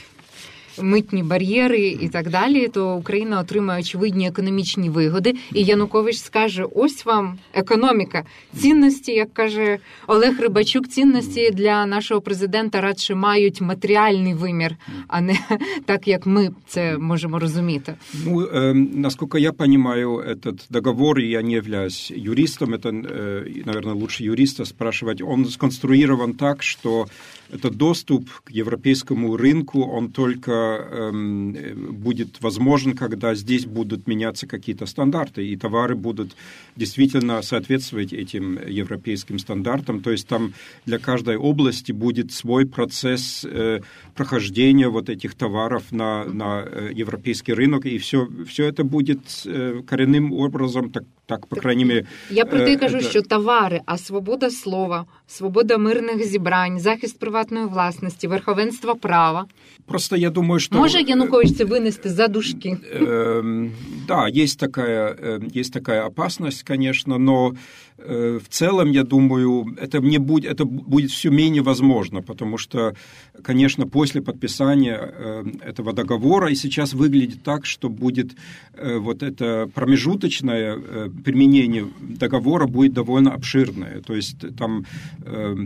митні 0.82 1.22
бар'єри 1.22 1.88
і 1.88 2.08
так 2.08 2.30
далі, 2.30 2.68
то 2.68 2.96
Україна 2.96 3.40
отримає 3.40 3.80
очевидні 3.80 4.28
економічні 4.28 4.90
вигоди. 4.90 5.34
І 5.52 5.62
Янукович 5.62 6.18
скаже: 6.18 6.64
ось 6.74 7.04
вам 7.04 7.38
економіка, 7.54 8.24
цінності, 8.56 9.12
як 9.12 9.34
каже 9.34 9.78
Олег 10.06 10.40
Рибачук, 10.40 10.88
цінності 10.88 11.50
для 11.50 11.86
нашого 11.86 12.20
президента 12.20 12.80
радше 12.80 13.14
мають 13.14 13.60
матеріальний 13.60 14.34
вимір, 14.34 14.76
а 15.08 15.20
не 15.20 15.38
так, 15.86 16.08
як 16.08 16.26
ми 16.26 16.50
це 16.66 16.98
можемо 16.98 17.38
розуміти. 17.38 17.94
Ну, 18.24 18.40
э, 18.40 18.74
насколько 18.74 19.38
я 19.38 19.52
понимаю 19.52 20.18
этот 20.18 20.66
договор, 20.70 21.20
я 21.20 21.42
не 21.42 21.52
являюсь 21.52 22.10
юристом, 22.10 22.74
это, 22.74 22.90
э, 22.90 23.66
наверное, 23.66 23.94
лучше 23.94 24.24
юриста 24.24 24.64
спрашивать, 24.64 25.22
он 25.22 25.44
сконструирован 25.44 26.32
так, 26.32 26.62
что 26.62 27.06
этот 27.52 27.76
доступ 27.76 28.28
к 28.44 28.50
европейскому 28.50 29.36
рынку, 29.36 29.82
он 29.82 30.08
только 30.08 30.69
эм, 30.77 31.55
будет 31.91 32.41
возможен, 32.41 32.95
когда 32.95 33.35
здесь 33.35 33.65
будут 33.65 34.07
меняться 34.07 34.47
какие-то 34.47 34.85
стандарты, 34.85 35.45
и 35.45 35.55
товары 35.55 35.95
будут 35.95 36.35
действительно 36.75 37.41
соответствовать 37.41 38.13
этим 38.13 38.59
европейским 38.67 39.39
стандартам. 39.39 40.01
То 40.01 40.11
есть 40.11 40.27
там 40.27 40.53
для 40.85 40.99
каждой 40.99 41.37
области 41.37 41.91
будет 41.91 42.31
свой 42.31 42.65
процесс 42.65 43.45
э, 43.45 43.81
прохождения 44.15 44.89
вот 44.89 45.09
этих 45.09 45.35
товаров 45.35 45.91
на, 45.91 46.25
на 46.25 46.63
э, 46.65 46.91
европейский 46.93 47.53
рынок, 47.53 47.85
и 47.85 47.97
все, 47.97 48.27
все 48.47 48.65
это 48.65 48.83
будет 48.83 49.43
э, 49.45 49.81
коренным 49.87 50.33
образом, 50.33 50.91
так, 50.91 51.03
так 51.26 51.46
по 51.46 51.56
крайней 51.56 51.84
мере... 51.84 52.06
Я 52.30 52.44
про 52.44 52.58
те 52.58 52.76
кажу, 52.76 53.00
що 53.00 53.22
товари, 53.22 53.80
а 53.86 53.98
свобода 53.98 54.50
слова, 54.50 55.04
свобода 55.26 55.78
мирних 55.78 56.26
зібрань, 56.26 56.80
захист 56.80 57.18
приватної 57.18 57.66
власності, 57.66 58.26
верховенство 58.26 58.96
права. 58.96 59.46
Просто 59.86 60.16
я 60.16 60.30
думаю, 60.30 60.60
что... 60.60 60.78
Може 60.78 61.00
Янукович 61.00 61.56
це 61.56 61.64
вынести 61.64 62.08
за 62.08 62.28
душки? 62.28 62.76
Да, 64.08 64.28
есть 64.28 64.58
такая, 64.58 65.40
есть 65.56 65.72
такая 65.72 66.06
опасность, 66.06 66.62
конечно, 66.62 67.18
но 67.18 67.54
Э, 67.98 68.38
в 68.38 68.48
целом, 68.48 68.90
я 68.90 69.04
думаю, 69.04 69.74
это, 69.80 70.00
не 70.00 70.18
будет, 70.18 70.52
это 70.52 70.64
будет 70.64 71.10
все 71.10 71.30
менее 71.30 71.62
возможно, 71.62 72.22
потому 72.22 72.58
что, 72.58 72.94
конечно, 73.42 73.86
после 73.86 74.20
подписания 74.20 74.98
э, 74.98 75.44
этого 75.62 75.92
договора, 75.92 76.50
и 76.50 76.54
сейчас 76.54 76.92
выглядит 76.92 77.42
так, 77.42 77.64
что 77.64 77.88
будет 77.88 78.36
э, 78.74 78.98
вот 78.98 79.22
это 79.22 79.70
промежуточное 79.74 81.08
применение 81.23 81.87
договора 81.99 82.67
будет 82.67 82.93
довольно 82.93 83.33
обширное. 83.33 84.01
То 84.01 84.15
есть 84.15 84.37
там 84.57 84.85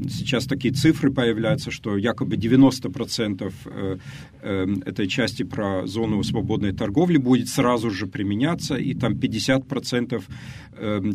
сейчас 0.10 0.46
такие 0.46 0.74
цифры 0.74 1.12
появляются, 1.12 1.72
что 1.72 1.98
якобы 1.98 2.36
90% 2.36 4.00
этой 4.42 5.08
части 5.08 5.44
про 5.44 5.88
зону 5.88 6.22
свободной 6.24 6.72
торговли 6.72 7.18
будет 7.18 7.50
сразу 7.50 7.90
же 7.90 8.06
применяться, 8.06 8.76
и 8.76 8.94
там 8.94 9.14
50% 9.14 10.22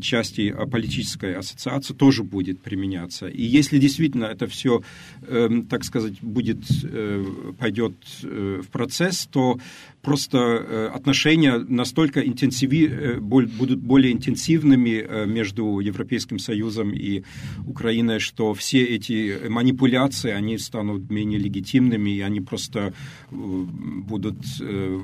части 0.00 0.54
политической 0.70 1.20
Европейской 1.20 1.34
ассоциации 1.34 1.94
тоже 1.94 2.22
будет 2.22 2.60
применяться. 2.60 3.26
И 3.26 3.42
если 3.42 3.78
действительно 3.78 4.26
это 4.26 4.46
все, 4.46 4.82
эм, 5.28 5.66
так 5.66 5.84
сказать, 5.84 6.20
будет, 6.22 6.58
э, 6.84 7.24
пойдет 7.58 7.94
э, 8.22 8.60
в 8.62 8.68
процесс, 8.68 9.26
то 9.30 9.58
просто 10.02 10.38
э, 10.38 10.90
отношения 10.94 11.58
настолько 11.58 12.20
интенсиви, 12.20 13.18
будут 13.20 13.78
более 13.78 14.12
интенсивными 14.20 15.26
между 15.26 15.80
Европейским 15.80 16.38
Союзом 16.38 16.92
и 16.92 17.22
Украиной, 17.66 18.18
что 18.18 18.52
все 18.52 18.84
эти 18.84 19.48
манипуляции, 19.48 20.30
они 20.30 20.58
станут 20.58 21.10
менее 21.10 21.38
легитимными, 21.38 22.10
и 22.10 22.20
они 22.20 22.40
просто 22.40 22.92
будут 23.30 24.36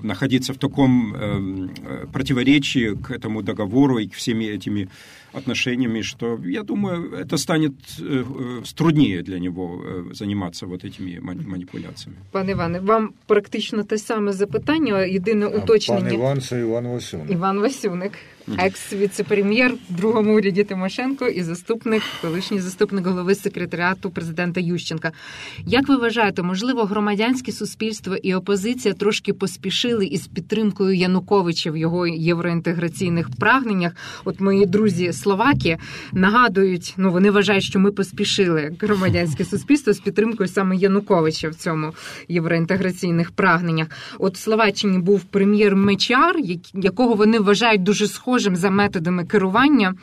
находиться 0.03 0.53
в 0.53 0.59
таком 0.59 1.15
эм, 1.15 1.71
противоречии 2.13 2.95
к 2.95 3.11
этому 3.11 3.43
договору 3.43 3.99
и 3.99 4.07
к 4.07 4.15
всеми 4.15 4.45
этими 4.45 4.89
отношениями, 5.36 6.02
что, 6.02 6.40
я 6.46 6.64
думаю, 6.64 7.12
это 7.14 7.38
станет 7.38 7.74
э, 8.00 8.24
труднее 8.76 9.22
для 9.22 9.40
него 9.40 9.82
э, 9.84 10.14
заниматься 10.14 10.66
вот 10.66 10.84
этими 10.84 11.20
манипуляциями. 11.20 12.18
Пане 12.32 12.52
Іване, 12.52 12.80
вам 12.80 13.10
практично 13.28 13.84
те 13.84 13.98
саме 13.98 14.32
запитання. 14.34 14.62
питання. 14.62 15.06
Єдине 15.06 15.46
уточнення. 15.46 16.02
Пан 16.02 16.14
Іван 16.14 16.42
це 16.42 16.60
Іван 16.60 16.88
Васюник. 16.88 17.32
Іван 17.32 17.60
Васюник, 17.60 18.12
екс-віцепрем'єр 18.58 19.74
в 19.90 19.94
другому 19.96 20.36
уряді 20.36 20.64
Тимошенко 20.64 21.28
і 21.28 21.44
заступник, 21.44 22.04
колишній 22.22 22.60
заступник 22.60 23.08
голови 23.08 23.36
секретаріату 23.36 24.10
президента 24.10 24.60
Ющенка. 24.60 25.12
Як 25.66 25.90
ви 25.90 25.98
вважаєте, 25.98 26.42
можливо, 26.42 26.84
громадянське 26.84 27.52
суспільство 27.52 28.16
і 28.16 28.34
опозиція 28.34 28.94
трошки 28.94 29.34
поспішили 29.34 30.06
із 30.06 30.28
підтримкою 30.28 30.94
Януковича 30.94 31.72
в 31.72 31.78
його 31.78 32.08
євроінтеграційних 32.08 33.30
прагненнях? 33.40 33.94
От 34.26 34.40
мої 34.40 34.66
друзі 34.66 35.14
словаки 35.27 35.79
нагадують, 36.13 36.95
ну 36.97 37.11
вони 37.11 37.31
вважають, 37.31 37.65
що 37.65 37.79
ми 37.79 37.91
поспішили 37.93 38.77
громадянське 38.81 39.45
суспільство 39.45 39.93
з 39.93 39.99
підтримкою 39.99 40.49
саме 40.49 40.77
Януковича 40.77 41.49
в 41.49 41.55
цьому 41.55 41.93
євроінтеграційних 42.29 43.31
прагненнях. 43.31 43.89
От 44.19 44.35
в 44.35 44.41
Словаччині 44.41 44.99
був 44.99 45.25
прем'єр 45.25 45.77
Мечар, 45.77 46.37
якого 46.75 47.15
вони 47.15 47.39
вважають 47.39 47.83
дуже 47.83 48.07
схожим 48.07 48.57
за 48.57 48.71
методами 48.71 49.25
керування 49.25 49.95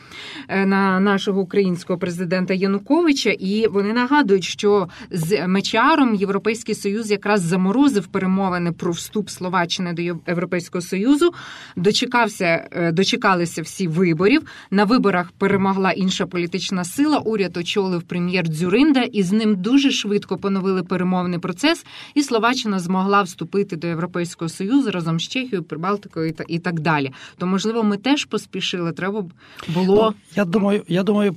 е, 0.47 0.65
на 0.65 0.99
нашого 0.99 1.41
українського 1.41 1.99
президента 1.99 2.53
Януковича. 2.53 3.29
І 3.29 3.67
вони 3.67 3.93
нагадують, 3.93 4.43
що 4.43 4.87
з 5.11 5.47
Мечаром 5.47 6.15
Європейський 6.15 6.75
Союз 6.75 7.11
якраз 7.11 7.41
заморозив 7.41 8.07
перемовини 8.07 8.71
про 8.71 8.91
вступ 8.91 9.29
Словаччини 9.29 9.93
до 9.93 10.01
Європейського 10.01 10.81
Союзу. 10.81 11.33
Дочекався, 11.75 12.67
е, 12.71 12.91
дочекалися 12.91 13.61
всі 13.61 13.87
виборів. 13.87 14.41
На 14.71 14.83
виборах 14.83 15.02
перемогла 15.37 15.91
інша 15.91 16.25
політична 16.25 16.83
сила. 16.83 17.17
Уряд 17.17 17.57
очолив 17.57 18.03
прем'єр 18.03 18.47
Дзюринда, 18.47 19.01
і 19.01 19.23
з 19.23 19.31
ним 19.31 19.55
дуже 19.55 19.91
швидко 19.91 20.37
поновили 20.37 20.83
перемовний 20.83 21.39
процес. 21.39 21.85
І 22.13 22.23
Словаччина 22.23 22.79
змогла 22.79 23.21
вступити 23.21 23.75
до 23.75 23.87
Європейського 23.87 24.49
союзу 24.49 24.91
разом 24.91 25.19
з 25.19 25.23
Чехією, 25.23 25.63
Прибалтикою 25.63 26.33
і 26.47 26.59
так 26.59 26.79
далі. 26.79 27.11
То 27.37 27.47
можливо, 27.47 27.83
ми 27.83 27.97
теж 27.97 28.25
поспішили. 28.25 28.91
Треба 28.91 29.25
було 29.67 30.13
ну, 30.15 30.21
я 30.35 30.45
думаю, 30.45 30.83
я 30.87 31.03
думаю, 31.03 31.35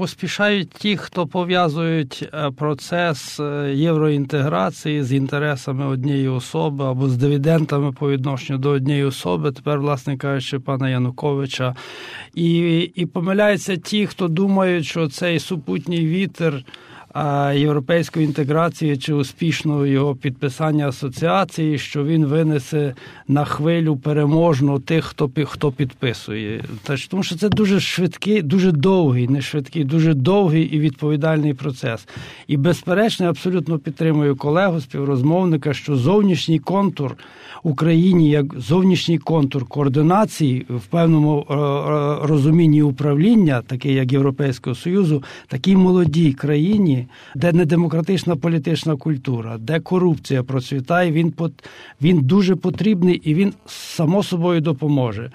поспішають 0.00 0.70
ті, 0.70 0.96
хто 0.96 1.26
пов'язують 1.26 2.28
е, 2.34 2.50
процес 2.50 3.40
е, 3.40 3.72
євроінтеграції 3.74 5.02
з 5.02 5.12
інтересами 5.12 5.86
однієї 5.86 6.28
особи 6.28 6.84
або 6.84 7.08
з 7.08 7.16
дивідентами 7.16 7.92
по 7.92 8.10
відношенню 8.10 8.58
до 8.58 8.70
однієї 8.70 9.04
особи, 9.04 9.52
тепер, 9.52 9.80
власне 9.80 10.16
кажучи, 10.16 10.58
пана 10.58 10.90
Януковича. 10.90 11.74
І, 12.34 12.78
І 12.94 13.06
помиляються 13.06 13.76
ті, 13.76 14.06
хто 14.06 14.28
думають, 14.28 14.86
що 14.86 15.08
цей 15.08 15.38
супутній 15.38 16.06
вітер 16.06 16.64
європейської 17.54 18.26
інтеграції 18.26 18.96
чи 18.96 19.14
успішного 19.14 19.86
його 19.86 20.14
підписання 20.14 20.88
асоціації, 20.88 21.78
що 21.78 22.04
він 22.04 22.24
винесе 22.26 22.94
на 23.28 23.44
хвилю 23.44 23.96
переможну 23.96 24.78
тих, 24.78 25.04
хто 25.04 25.30
хто 25.44 25.72
підписує. 25.72 26.64
Тому 27.08 27.22
що 27.22 27.36
це 27.36 27.48
дуже 27.48 27.80
швидкий, 27.80 28.42
дуже 28.42 28.72
довгий, 28.72 29.28
не 29.28 29.42
швидкий, 29.42 29.84
дуже 29.84 30.14
довгий 30.14 30.62
і 30.62 30.80
відповідальний 30.80 31.54
процес. 31.54 32.08
І, 32.46 32.56
безперечно, 32.56 33.24
я 33.24 33.30
абсолютно 33.30 33.78
підтримую 33.78 34.36
колегу 34.36 34.80
співрозмовника, 34.80 35.74
що 35.74 35.96
зовнішній 35.96 36.58
контур 36.58 37.16
Україні 37.62 38.30
як 38.30 38.60
зовнішній 38.60 39.18
контур 39.18 39.64
координації 39.64 40.66
в 40.68 40.86
певному 40.86 41.46
е, 41.50 41.54
е, 41.54 42.26
розумінні 42.26 42.82
управління, 42.82 43.62
такий 43.66 43.94
як 43.94 44.12
Європейського 44.12 44.76
Союзу, 44.76 45.22
такій 45.48 45.76
молодій 45.76 46.32
країні, 46.32 46.99
де 47.34 47.52
не 47.52 47.64
демократична 47.64 48.36
політична 48.36 48.96
культура, 48.96 49.58
де 49.58 49.80
корупція 49.80 50.42
процвітає, 50.42 51.12
він 51.12 51.34
він 52.02 52.20
дуже 52.20 52.56
потрібний 52.56 53.14
і 53.24 53.34
він 53.34 53.52
само 53.66 54.22
собою 54.22 54.60
допоможе. 54.60 55.30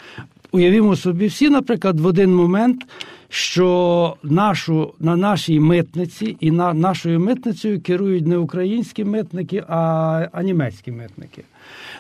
Уявімо 0.52 0.96
собі, 0.96 1.28
всі, 1.28 1.50
наприклад, 1.50 2.00
в 2.00 2.06
один 2.06 2.36
момент, 2.36 2.86
що 3.30 4.16
нашу 4.24 4.94
на 5.00 5.16
нашій 5.16 5.60
митниці 5.60 6.38
і 6.40 6.52
на 6.52 6.74
нашою 6.74 7.20
митницею 7.20 7.82
керують 7.82 8.28
не 8.28 8.38
українські 8.38 9.04
митники, 9.04 9.64
а, 9.68 10.28
а 10.32 10.44
німецькі 10.44 10.92
митники. 10.92 11.44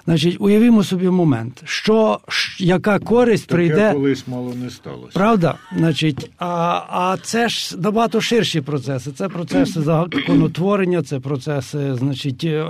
Значить, 0.08 0.38
уявімо 0.40 0.84
собі 0.84 1.10
момент, 1.10 1.62
що 1.66 2.20
яка 2.60 3.00
користь 3.00 3.48
Таке 3.48 3.56
прийде 3.56 3.92
колись 3.94 4.28
мало 4.28 4.54
не 4.64 4.70
сталося. 4.70 5.12
Правда? 5.14 5.56
Значить, 5.78 6.32
а 6.40 6.82
а 6.90 7.18
це 7.22 7.50
ж 7.50 7.78
набагато 7.78 8.22
ширші 8.22 8.62
процеси. 8.62 9.12
Це 9.12 9.30
процеси 9.30 9.82
законотворення, 9.82 11.04
це 11.04 11.20
процеси, 11.20 11.96
значить, 11.96 12.44
е, 12.44 12.62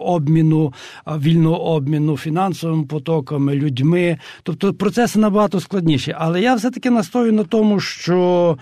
обміну, 0.00 0.72
вільного 1.06 1.64
обміну 1.64 2.16
фінансовими 2.16 2.84
потоками, 2.84 3.54
людьми. 3.54 4.18
Тобто 4.42 4.74
процеси 4.74 5.18
набагато 5.18 5.60
складніші. 5.60 6.14
Але 6.18 6.40
я 6.40 6.54
все 6.54 6.70
таки 6.70 6.90
настою 6.90 7.32
на 7.32 7.44
тому, 7.44 7.80
що. 7.80 8.58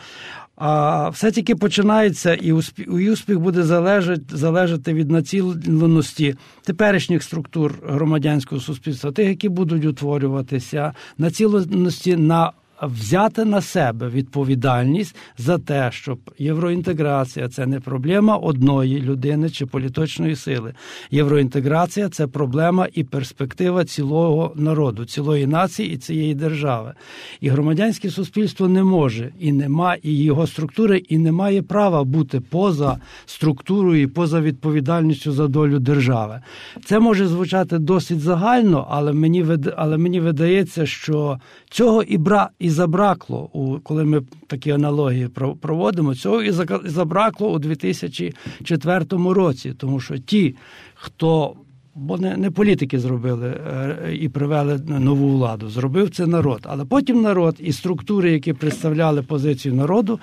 А 0.64 1.08
все 1.08 1.30
тільки 1.30 1.56
починається, 1.56 2.34
і 2.34 2.52
успіх, 2.52 2.86
і 2.86 3.10
успіх 3.10 3.40
буде 3.40 3.62
залежати 3.62 4.22
залежати 4.28 4.94
від 4.94 5.10
націленості 5.10 6.34
теперішніх 6.64 7.22
структур 7.22 7.74
громадянського 7.86 8.60
суспільства, 8.60 9.12
тих, 9.12 9.28
які 9.28 9.48
будуть 9.48 9.84
утворюватися, 9.84 10.92
націленості 11.18 12.16
на 12.16 12.52
взяти 12.82 13.44
на 13.44 13.60
себе 13.60 14.08
відповідальність 14.08 15.16
за 15.38 15.58
те, 15.58 15.88
щоб 15.92 16.18
євроінтеграція 16.38 17.48
це 17.48 17.66
не 17.66 17.80
проблема 17.80 18.36
одної 18.36 19.00
людини 19.00 19.50
чи 19.50 19.66
політичної 19.66 20.36
сили. 20.36 20.74
Євроінтеграція 21.10 22.08
це 22.08 22.26
проблема 22.26 22.88
і 22.92 23.04
перспектива 23.04 23.84
цілого 23.84 24.52
народу, 24.56 25.04
цілої 25.04 25.46
нації 25.46 25.92
і 25.92 25.96
цієї 25.96 26.34
держави. 26.34 26.94
І 27.40 27.48
громадянське 27.48 28.10
суспільство 28.10 28.68
не 28.68 28.82
може 28.82 29.32
і 29.38 29.52
нема, 29.52 29.96
і 30.02 30.22
його 30.22 30.46
структури 30.46 30.98
і 30.98 31.18
не 31.18 31.32
має 31.32 31.62
права 31.62 32.04
бути 32.04 32.40
поза 32.40 32.98
структурою 33.26 34.02
і 34.02 34.06
поза 34.06 34.40
відповідальністю 34.40 35.32
за 35.32 35.48
долю 35.48 35.78
держави. 35.78 36.40
Це 36.84 36.98
може 36.98 37.26
звучати 37.26 37.78
досить 37.78 38.20
загально, 38.20 38.86
але 38.90 39.12
мені 39.12 39.46
але 39.76 39.98
мені 39.98 40.20
видається, 40.20 40.86
що 40.86 41.38
цього 41.70 42.02
і 42.02 42.18
бра 42.18 42.50
і 42.58 42.70
забракло, 42.72 43.50
коли 43.82 44.04
ми 44.04 44.22
такі 44.46 44.70
аналогії 44.70 45.28
проводимо, 45.60 46.14
цього 46.14 46.42
і 46.42 46.50
забракло 46.84 47.52
у 47.52 47.58
2004 47.58 49.04
році, 49.10 49.74
тому 49.78 50.00
що 50.00 50.18
ті, 50.18 50.54
хто 50.94 51.56
Бо 51.94 52.18
не 52.18 52.36
не 52.36 52.50
політики 52.50 52.98
зробили 52.98 53.48
е, 53.48 54.16
і 54.20 54.28
привели 54.28 54.80
нову 54.88 55.28
владу. 55.28 55.68
Зробив 55.68 56.10
це 56.10 56.26
народ. 56.26 56.60
Але 56.62 56.84
потім 56.84 57.22
народ 57.22 57.56
і 57.58 57.72
структури, 57.72 58.32
які 58.32 58.52
представляли 58.52 59.22
позицію 59.22 59.74
народу, 59.74 60.20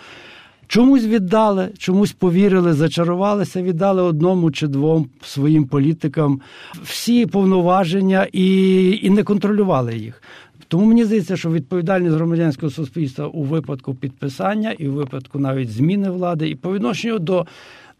чомусь 0.68 1.04
віддали, 1.04 1.70
чомусь 1.78 2.12
повірили, 2.12 2.74
зачарувалися, 2.74 3.62
віддали 3.62 4.02
одному 4.02 4.52
чи 4.52 4.68
двом 4.68 5.10
своїм 5.22 5.66
політикам 5.66 6.42
всі 6.84 7.26
повноваження 7.26 8.28
і, 8.32 9.00
і 9.02 9.10
не 9.10 9.24
контролювали 9.24 9.98
їх. 9.98 10.24
Тому 10.70 10.86
мені 10.86 11.06
здається, 11.06 11.38
що 11.38 11.52
відповідальність 11.52 12.16
громадянського 12.16 12.70
суспільства 12.70 13.28
у 13.28 13.44
випадку 13.44 13.96
підписання 13.96 14.72
і 14.72 14.88
у 14.88 14.94
випадку 14.94 15.40
навіть 15.40 15.72
зміни 15.72 16.10
влади, 16.10 16.50
і 16.50 16.56
по 16.56 16.74
відношенню 16.74 17.20
до 17.20 17.46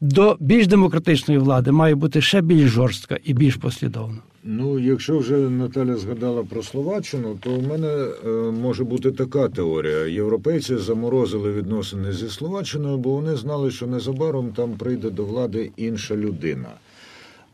до 0.02 0.38
більш 0.40 0.68
демократичної 0.68 1.40
влади 1.40 1.72
має 1.72 1.96
бути 1.96 2.22
ще 2.22 2.42
більш 2.42 2.70
жорстка 2.70 3.18
і 3.24 3.34
більш 3.34 3.56
послідовна. 3.56 4.18
Ну, 4.44 4.80
якщо 4.80 5.18
вже 5.18 5.38
Наталя 5.38 5.96
згадала 5.96 6.44
про 6.44 6.64
Словаччину, 6.64 7.38
то 7.40 7.52
у 7.52 7.62
мене 7.62 7.88
е, 7.88 8.30
може 8.62 8.84
бути 8.84 9.12
така 9.12 9.50
теорія. 9.50 10.06
Європейці 10.06 10.78
заморозили 10.78 11.52
відносини 11.52 12.12
зі 12.12 12.30
Словаччиною, 12.30 12.98
бо 12.98 13.10
вони 13.10 13.36
знали, 13.36 13.72
що 13.72 13.88
незабаром 13.88 14.50
там 14.56 14.72
прийде 14.72 15.10
до 15.10 15.26
влади 15.26 15.72
інша 15.78 16.16
людина. 16.16 16.70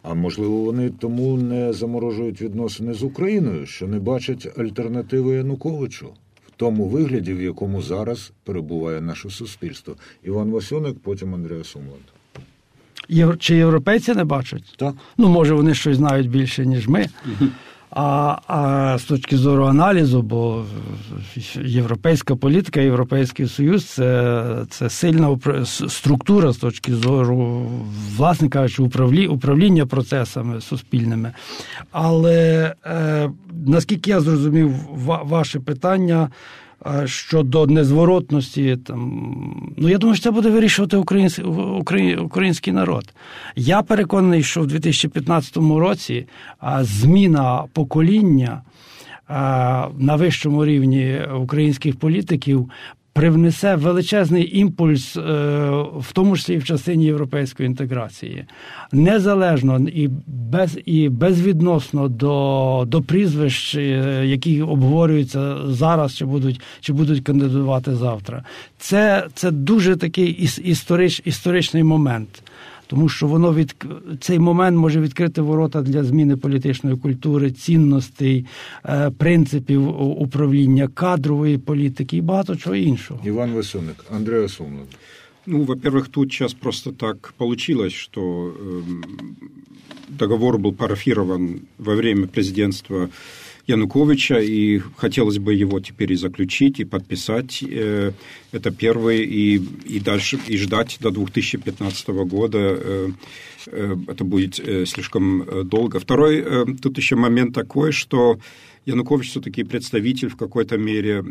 А 0.07 0.13
можливо, 0.13 0.61
вони 0.61 0.89
тому 0.89 1.37
не 1.37 1.73
заморожують 1.73 2.41
відносини 2.41 2.93
з 2.93 3.03
Україною, 3.03 3.65
що 3.65 3.87
не 3.87 3.99
бачать 3.99 4.47
альтернативи 4.57 5.35
Януковичу 5.35 6.07
в 6.47 6.51
тому 6.55 6.85
вигляді, 6.85 7.33
в 7.33 7.41
якому 7.41 7.81
зараз 7.81 8.31
перебуває 8.43 9.01
наше 9.01 9.29
суспільство. 9.29 9.95
Іван 10.23 10.51
Васюник, 10.51 10.99
потім 10.99 11.33
Андрія 11.33 11.63
Сумланд. 11.63 12.03
Чи 13.39 13.55
європейці 13.55 14.13
не 14.13 14.23
бачать? 14.23 14.75
Так. 14.77 14.95
Ну, 15.17 15.27
може, 15.27 15.53
вони 15.53 15.73
щось 15.73 15.97
знають 15.97 16.29
більше, 16.29 16.65
ніж 16.65 16.87
ми. 16.87 17.05
А 17.95 18.37
а 18.47 18.97
з 18.97 19.03
точки 19.03 19.37
зору 19.37 19.65
аналізу, 19.65 20.21
бо 20.21 20.63
європейська 21.55 22.35
політика, 22.35 22.79
Європейський 22.79 23.47
Союз 23.47 23.85
це 23.85 24.45
це 24.69 24.89
сильна 24.89 25.39
структура 25.65 26.51
з 26.51 26.57
точки 26.57 26.95
зору, 26.95 27.69
власне 28.17 28.49
кажучи, 28.49 28.83
управлі, 28.83 29.27
управління 29.27 29.85
процесами 29.85 30.61
суспільними. 30.61 31.31
Але 31.91 32.73
е, 32.85 33.29
наскільки 33.65 34.09
я 34.09 34.19
зрозумів 34.19 34.73
ваше 35.23 35.59
питання, 35.59 36.29
щодо 37.05 37.67
незворотності, 37.67 38.77
там 38.77 39.73
ну 39.77 39.89
я 39.89 39.97
думаю, 39.97 40.15
що 40.15 40.23
це 40.23 40.31
буде 40.31 40.49
вирішувати 40.49 40.97
український, 40.97 41.45
український 42.17 42.73
народ. 42.73 43.13
Я 43.55 43.81
переконаний, 43.81 44.43
що 44.43 44.61
в 44.61 44.67
2015 44.67 45.57
році 45.57 46.27
зміна 46.81 47.63
покоління 47.73 48.61
на 49.97 50.15
вищому 50.15 50.65
рівні 50.65 51.21
українських 51.39 51.95
політиків 51.95 52.69
привнесе 53.15 53.75
величезний 53.75 54.59
імпульс, 54.59 55.17
е, 55.17 55.21
в 55.99 56.11
тому 56.13 56.37
числі 56.37 56.53
і 56.53 56.57
в 56.57 56.63
частині 56.63 57.05
європейської 57.05 57.67
інтеграції, 57.67 58.45
незалежно 58.91 59.79
і 59.79 60.09
без 60.27 60.79
і 60.85 61.09
безвідносно 61.09 62.07
до 62.07 62.83
до 62.87 63.01
прізвищ, 63.01 63.75
е, 63.75 64.23
які 64.25 64.61
обговорюються 64.61 65.57
зараз, 65.67 66.15
чи 66.15 66.25
будуть 66.25 66.61
чи 66.79 66.93
будуть 66.93 67.23
кандидувати 67.23 67.95
завтра. 67.95 68.43
Це 68.77 69.27
це 69.33 69.51
дуже 69.51 69.95
такий 69.95 70.49
історич, 70.63 71.21
історичний 71.25 71.83
момент 71.83 72.43
тому 72.86 73.08
що 73.08 73.26
воно 73.26 73.54
від 73.54 73.74
цей 74.20 74.38
момент 74.38 74.78
може 74.78 75.00
відкрити 75.00 75.40
ворота 75.40 75.82
для 75.82 76.04
зміни 76.04 76.36
політичної 76.36 76.96
культури, 76.96 77.50
цінностей, 77.50 78.46
е, 78.84 79.10
принципів 79.18 80.00
управління 80.20 80.88
кадрової 80.88 81.58
політики 81.58 82.16
і 82.16 82.20
багато 82.20 82.56
чого 82.56 82.76
іншого. 82.76 83.20
Іван 83.24 83.52
Васюник, 83.52 84.04
Андрей 84.16 84.48
Сумлов. 84.48 84.86
Ну, 85.46 85.64
во-первых, 85.64 86.08
тут 86.08 86.32
сейчас 86.32 86.54
просто 86.54 86.92
так 86.92 87.32
получилось, 87.36 87.92
что 87.92 88.20
э, 88.20 88.82
договор 90.08 90.58
был 90.58 90.72
парафирован 90.72 91.62
во 91.78 91.94
время 91.94 92.26
президентства 92.26 93.08
Януковича, 93.67 94.39
и 94.39 94.79
хотелось 94.97 95.39
бы 95.39 95.53
его 95.53 95.79
теперь 95.79 96.13
и 96.13 96.15
заключить, 96.15 96.79
и 96.79 96.85
подписать. 96.85 97.63
Э, 97.63 98.11
это 98.51 98.71
первый, 98.71 99.23
и, 99.23 99.55
и 99.55 99.99
дальше, 99.99 100.39
и 100.47 100.57
ждать 100.57 100.97
до 100.99 101.09
2015 101.09 102.07
года. 102.09 102.59
Э, 102.59 103.09
э, 103.67 103.95
это 104.07 104.23
будет 104.23 104.55
слишком 104.87 105.67
долго. 105.67 105.99
Второй, 105.99 106.45
тут 106.77 106.97
еще 106.97 107.15
момент 107.15 107.55
такой, 107.55 107.91
что 107.91 108.39
Янукович 108.85 109.31
все-таки 109.31 109.63
представитель 109.63 110.29
в 110.29 110.37
какой-то 110.37 110.77
мере 110.77 111.23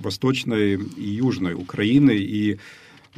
восточной 0.00 0.74
и 0.74 1.08
южной 1.08 1.54
Украины, 1.54 2.14
и 2.14 2.58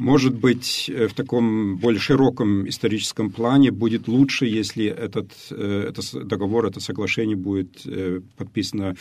может 0.00 0.34
быть, 0.34 0.90
э, 0.92 1.08
в 1.08 1.14
таком 1.14 1.76
более 1.76 2.00
широком 2.00 2.68
историческом 2.68 3.30
плане 3.30 3.70
будет 3.70 4.08
лучше, 4.08 4.46
если 4.46 4.86
этот, 4.86 5.32
э, 5.50 5.86
этот 5.88 6.28
договор, 6.28 6.66
это 6.66 6.80
соглашение 6.80 7.36
будет 7.36 7.86
э, 7.86 8.20
подписано 8.36 8.96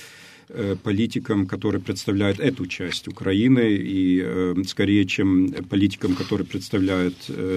политикам, 0.83 1.47
которые 1.47 1.81
представляют 1.81 2.41
эту 2.41 2.67
часть 2.67 3.09
Украины, 3.09 3.69
и 3.71 4.55
скорее, 4.67 5.05
чем 5.05 5.53
политикам, 5.69 6.15
которые 6.15 6.47
представляют 6.47 7.15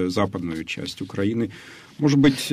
западную 0.07 0.63
часть 0.65 1.01
Украины. 1.01 1.49
Может 1.99 2.19
быть, 2.19 2.51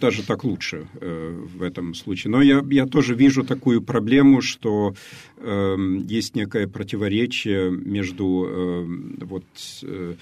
даже 0.00 0.22
так 0.24 0.44
лучше 0.44 0.86
в 1.00 1.62
этом 1.62 1.94
случае. 1.94 2.30
Но 2.32 2.42
я, 2.42 2.64
я 2.70 2.86
тоже 2.86 3.14
вижу 3.14 3.44
такую 3.44 3.82
проблему, 3.82 4.40
что 4.42 4.94
э, 5.36 5.76
есть 6.08 6.34
некое 6.34 6.66
противоречие 6.66 7.70
между 7.70 8.46
э, 8.48 9.24
вот, 9.24 9.44
э, 9.82 10.14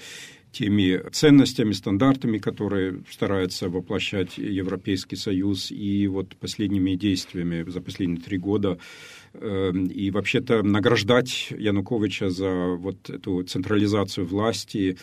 теми 0.51 1.01
ценностями, 1.11 1.73
стандартами, 1.73 2.37
которые 2.37 3.01
старается 3.09 3.69
воплощать 3.69 4.37
Европейский 4.37 5.15
Союз, 5.15 5.71
и 5.71 6.07
вот 6.07 6.35
последними 6.35 6.95
действиями 6.95 7.69
за 7.69 7.81
последние 7.81 8.21
три 8.21 8.37
года 8.37 8.77
и 9.41 10.11
вообще-то 10.11 10.61
награждать 10.63 11.47
Януковича 11.57 12.29
за 12.29 12.75
вот 12.75 13.09
эту 13.09 13.43
централизацию 13.43 14.27
власти 14.27 14.97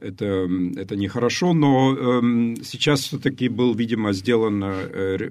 это, 0.00 0.48
это 0.76 0.96
нехорошо, 0.96 1.52
но 1.52 1.94
э, 1.96 2.54
сейчас 2.62 3.00
все-таки 3.00 3.48
был, 3.48 3.74
видимо, 3.74 4.12
сделан 4.12 4.62
э, 4.64 5.30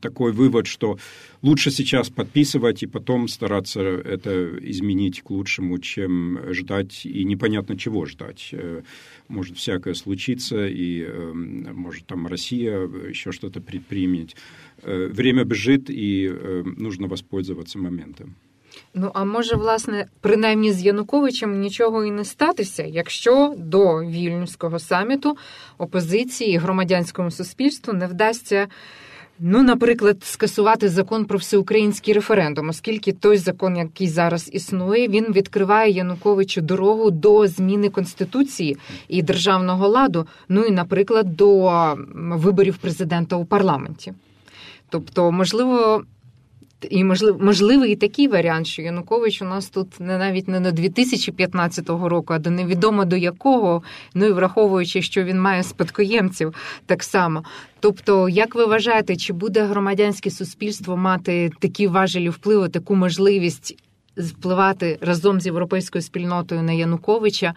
такой 0.00 0.32
вывод, 0.32 0.66
что 0.66 0.98
лучше 1.42 1.70
сейчас 1.70 2.10
подписывать 2.10 2.82
и 2.82 2.86
потом 2.86 3.28
стараться 3.28 3.80
это 3.80 4.50
изменить 4.60 5.22
к 5.22 5.30
лучшему, 5.30 5.78
чем 5.78 6.38
ждать 6.52 7.06
и 7.06 7.24
непонятно 7.24 7.76
чего 7.76 8.06
ждать. 8.06 8.50
Э, 8.52 8.82
может 9.28 9.56
всякое 9.56 9.94
случиться, 9.94 10.66
и 10.66 11.02
э, 11.02 11.32
может 11.32 12.06
там 12.06 12.26
Россия 12.26 12.80
еще 13.08 13.32
что-то 13.32 13.60
предпримет. 13.60 14.36
Э, 14.82 15.06
время 15.06 15.44
бежит, 15.44 15.90
і 15.90 16.30
э, 16.32 16.62
нужно 16.76 17.06
воспользоваться 17.06 17.78
моментом. 17.78 18.34
Ну 18.96 19.10
а 19.14 19.24
може, 19.24 19.56
власне, 19.56 20.06
принаймні 20.20 20.72
з 20.72 20.82
Януковичем 20.82 21.60
нічого 21.60 22.04
і 22.04 22.10
не 22.10 22.24
статися, 22.24 22.82
якщо 22.82 23.54
до 23.58 24.04
вільнюського 24.04 24.78
саміту 24.78 25.36
опозиції 25.78 26.54
і 26.54 26.56
громадянському 26.56 27.30
суспільству 27.30 27.92
не 27.92 28.06
вдасться. 28.06 28.66
Ну, 29.38 29.62
наприклад, 29.62 30.16
скасувати 30.24 30.88
закон 30.88 31.24
про 31.24 31.38
всеукраїнський 31.38 32.14
референдум, 32.14 32.68
оскільки 32.68 33.12
той 33.12 33.36
закон, 33.36 33.76
який 33.76 34.08
зараз 34.08 34.50
існує, 34.52 35.08
він 35.08 35.32
відкриває 35.32 35.92
Януковичу 35.92 36.60
дорогу 36.60 37.10
до 37.10 37.46
зміни 37.46 37.88
конституції 37.88 38.76
і 39.08 39.22
державного 39.22 39.88
ладу. 39.88 40.26
Ну 40.48 40.62
і, 40.64 40.70
наприклад, 40.70 41.36
до 41.36 41.96
виборів 42.14 42.76
президента 42.76 43.36
у 43.36 43.44
парламенті. 43.44 44.12
Тобто, 44.88 45.32
можливо, 45.32 46.04
і 46.90 47.04
можливо, 47.04 47.38
можливий 47.44 47.92
і 47.92 47.96
такий 47.96 48.28
варіант, 48.28 48.66
що 48.66 48.82
Янукович 48.82 49.42
у 49.42 49.44
нас 49.44 49.68
тут 49.68 50.00
не 50.00 50.18
навіть 50.18 50.48
не 50.48 50.60
на 50.60 50.72
2015 50.72 51.88
року, 51.88 52.34
а 52.34 52.38
до 52.38 52.50
невідомо 52.50 53.04
до 53.04 53.16
якого, 53.16 53.82
ну 54.14 54.26
і 54.26 54.32
враховуючи, 54.32 55.02
що 55.02 55.24
він 55.24 55.40
має 55.40 55.62
спадкоємців 55.62 56.54
так 56.86 57.02
само. 57.02 57.44
Тобто, 57.80 58.28
як 58.28 58.54
ви 58.54 58.66
вважаєте, 58.66 59.16
чи 59.16 59.32
буде 59.32 59.64
громадянське 59.64 60.30
суспільство 60.30 60.96
мати 60.96 61.50
такі 61.58 61.86
важелі 61.86 62.28
впливу, 62.28 62.68
таку 62.68 62.94
можливість 62.94 63.83
впливати 64.16 64.98
разом 65.00 65.40
з 65.40 65.46
європейською 65.46 66.02
спільнотою 66.02 66.62
на 66.62 66.72
Януковича, 66.72 67.54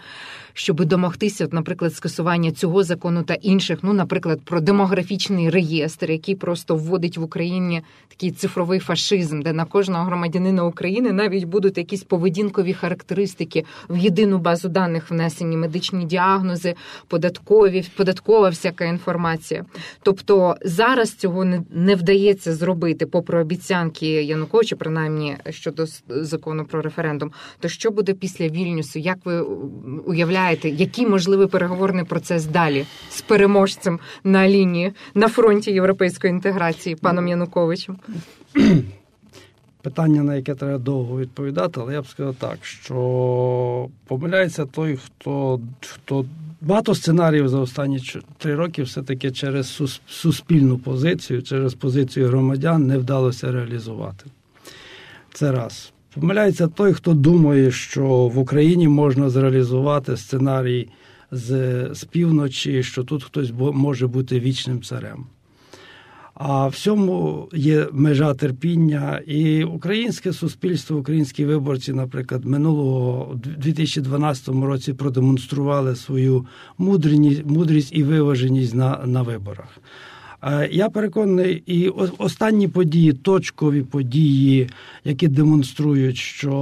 щоб 0.53 0.85
домогтися, 0.85 1.47
наприклад, 1.51 1.95
скасування 1.95 2.51
цього 2.51 2.83
закону 2.83 3.23
та 3.23 3.33
інших, 3.33 3.79
ну, 3.81 3.93
наприклад, 3.93 4.39
про 4.43 4.61
демографічний 4.61 5.49
реєстр, 5.49 6.11
який 6.11 6.35
просто 6.35 6.75
вводить 6.75 7.17
в 7.17 7.23
Україні 7.23 7.81
такий 8.07 8.31
цифровий 8.31 8.79
фашизм, 8.79 9.41
де 9.41 9.53
на 9.53 9.65
кожного 9.65 10.05
громадянина 10.05 10.65
України 10.65 11.11
навіть 11.11 11.43
будуть 11.43 11.77
якісь 11.77 12.03
поведінкові 12.03 12.73
характеристики 12.73 13.65
в 13.89 13.97
єдину 13.97 14.37
базу 14.37 14.69
даних 14.69 15.11
внесені, 15.11 15.57
медичні 15.57 16.05
діагнози, 16.05 16.75
податкові, 17.07 17.85
податкова 17.97 18.49
всяка 18.49 18.85
інформація. 18.85 19.65
Тобто 20.01 20.55
зараз 20.61 21.13
цього 21.13 21.45
не, 21.69 21.95
вдається 21.95 22.55
зробити, 22.55 23.05
попри 23.05 23.41
обіцянки 23.41 24.07
Януковича, 24.07 24.75
принаймні 24.75 25.37
щодо 25.49 25.85
закону 26.09 26.46
про 26.69 26.81
референдум. 26.81 27.31
То 27.59 27.67
що 27.67 27.91
буде 27.91 28.13
після 28.13 28.47
Вільнюсу? 28.47 28.99
Як 28.99 29.17
ви 29.25 29.39
уявляєте, 30.05 30.69
який 30.69 31.07
можливий 31.07 31.47
переговорний 31.47 32.05
процес 32.05 32.45
далі 32.45 32.85
з 33.09 33.21
переможцем 33.21 33.99
на 34.23 34.49
лінії 34.49 34.93
на 35.13 35.27
фронті 35.27 35.71
європейської 35.71 36.31
інтеграції 36.31 36.95
паном 36.95 37.27
Януковичем? 37.27 37.97
Питання, 39.81 40.23
на 40.23 40.35
яке 40.35 40.55
треба 40.55 40.77
довго 40.77 41.19
відповідати, 41.19 41.79
але 41.81 41.93
я 41.93 42.01
б 42.01 42.07
сказав 42.07 42.35
так, 42.35 42.65
що 42.65 43.89
помиляється 44.07 44.65
той, 44.65 44.97
хто 44.97 45.59
хто 45.81 46.25
багато 46.61 46.95
сценаріїв 46.95 47.49
за 47.49 47.59
останні 47.59 47.99
три 48.37 48.55
роки 48.55 48.83
все-таки 48.83 49.31
через 49.31 49.81
суспільну 50.07 50.77
позицію, 50.77 51.43
через 51.43 51.73
позицію 51.73 52.27
громадян 52.27 52.87
не 52.87 52.97
вдалося 52.97 53.51
реалізувати. 53.51 54.25
Це 55.33 55.51
раз. 55.51 55.93
Помиляється 56.19 56.67
той, 56.67 56.93
хто 56.93 57.13
думає, 57.13 57.71
що 57.71 58.05
в 58.07 58.37
Україні 58.37 58.87
можна 58.87 59.29
зреалізувати 59.29 60.17
сценарій 60.17 60.89
з, 61.31 61.49
з 61.93 62.03
півночі, 62.03 62.83
що 62.83 63.03
тут 63.03 63.23
хтось 63.23 63.51
може 63.59 64.07
бути 64.07 64.39
вічним 64.39 64.81
царем. 64.81 65.25
А 66.33 66.67
в 66.67 66.75
цьому 66.75 67.49
є 67.53 67.87
межа 67.91 68.33
терпіння, 68.33 69.21
і 69.27 69.63
українське 69.63 70.33
суспільство, 70.33 70.97
українські 70.97 71.45
виборці, 71.45 71.93
наприклад, 71.93 72.45
минулого 72.45 73.35
2012 73.35 74.47
році 74.47 74.93
продемонстрували 74.93 75.95
свою 75.95 76.45
мудрість 77.45 77.89
і 77.91 78.03
виваженість 78.03 78.75
на, 78.75 79.01
на 79.05 79.21
виборах. 79.21 79.79
Я 80.71 80.89
переконаний, 80.89 81.63
і 81.65 81.89
останні 82.17 82.67
події, 82.67 83.13
точкові 83.13 83.81
події, 83.81 84.69
які 85.05 85.27
демонструють, 85.27 86.17
що 86.17 86.53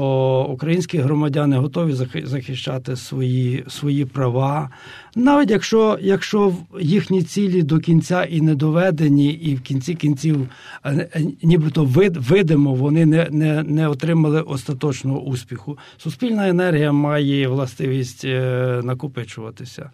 українські 0.49 0.97
громадяни 0.97 1.57
готові 1.57 1.93
захищати 2.23 2.95
свої 2.95 3.63
свої 3.67 4.05
права, 4.05 4.69
навіть 5.15 5.51
якщо 5.51 5.99
якщо 6.01 6.53
їхні 6.81 7.23
цілі 7.23 7.63
до 7.63 7.79
кінця 7.79 8.23
і 8.23 8.41
не 8.41 8.55
доведені, 8.55 9.29
і 9.29 9.55
в 9.55 9.61
кінці 9.61 9.95
кінців 9.95 10.49
е, 10.83 11.09
е, 11.15 11.21
нібито 11.43 11.85
видимо, 12.15 12.73
вони 12.73 13.05
не, 13.05 13.27
не, 13.31 13.63
не 13.63 13.87
отримали 13.87 14.41
остаточного 14.41 15.19
успіху. 15.21 15.77
Суспільна 15.97 16.49
енергія 16.49 16.91
має 16.91 17.47
властивість 17.47 18.25
е, 18.25 18.81
накопичуватися. 18.83 19.89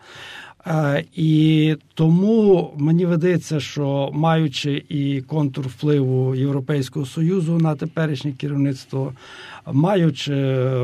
І 1.16 1.76
тому 1.94 2.74
мені 2.78 3.06
видається, 3.06 3.60
що 3.60 4.10
маючи 4.14 4.84
і 4.90 5.22
контур 5.22 5.68
впливу 5.68 6.36
Європейського 6.36 7.06
союзу 7.06 7.58
на 7.58 7.76
теперішнє 7.76 8.32
керівництво, 8.32 9.14
маючи 9.66 10.34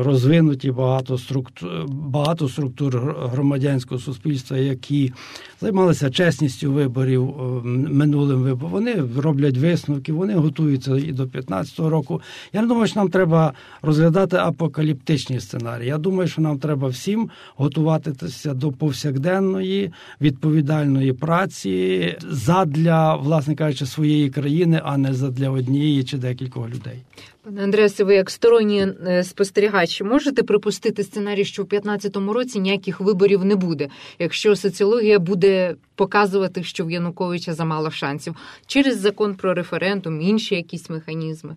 розвинуті 0.02 0.70
багато 0.70 1.18
структур, 1.18 1.70
багато 1.88 2.48
структур 2.48 3.14
громадянського 3.32 4.00
суспільства, 4.00 4.56
які 4.56 5.12
займалися 5.60 6.10
чесністю 6.10 6.72
виборів 6.72 7.28
е, 7.28 7.42
минулим 7.68 8.42
вибором, 8.42 8.72
вони 8.72 9.04
роблять 9.16 9.56
висновки, 9.56 10.12
вони 10.12 10.34
готуються 10.34 10.96
і 10.96 11.12
до 11.12 11.24
2015 11.24 11.78
року. 11.78 12.20
Я 12.52 12.62
не 12.62 12.68
думаю, 12.68 12.86
що 12.86 13.00
нам 13.00 13.08
треба 13.08 13.52
розглядати 13.82 14.36
апокаліптичні 14.36 15.40
сценарії. 15.40 15.88
Я 15.88 15.98
думаю, 15.98 16.28
що 16.28 16.42
нам 16.42 16.58
треба 16.58 16.88
всім 16.88 17.30
готуватися 17.56 18.54
до 18.54 18.72
повсякденної 18.72 19.92
відповідальної 20.20 21.12
праці 21.12 22.16
задля, 22.30 23.16
власне 23.16 23.54
кажучи, 23.54 23.86
своєї 23.86 24.30
країни, 24.30 24.80
а 24.84 24.98
не 24.98 25.14
задля 25.14 25.50
однієї 25.50 26.04
чи 26.04 26.18
декількох 26.18 26.68
людей. 26.68 27.02
Пане 27.48 27.62
Андреасе, 27.62 28.04
ви 28.04 28.14
як 28.14 28.30
сторонній 28.30 28.86
е, 29.06 29.24
спостерігач, 29.24 30.02
можете 30.02 30.42
припустити 30.42 31.04
сценарій, 31.04 31.44
що 31.44 31.62
в 31.62 31.68
2015 31.68 32.16
році 32.34 32.60
ніяких 32.60 33.00
виборів 33.00 33.44
не 33.44 33.56
буде, 33.56 33.88
якщо 34.18 34.56
соціологія 34.56 35.18
буде 35.18 35.76
показувати, 35.94 36.62
що 36.62 36.84
в 36.84 36.90
Януковича 36.90 37.54
замало 37.54 37.90
шансів 37.90 38.34
через 38.66 39.00
закон 39.00 39.34
про 39.34 39.54
референдум, 39.54 40.20
інші 40.20 40.54
якісь 40.54 40.90
механізми? 40.90 41.56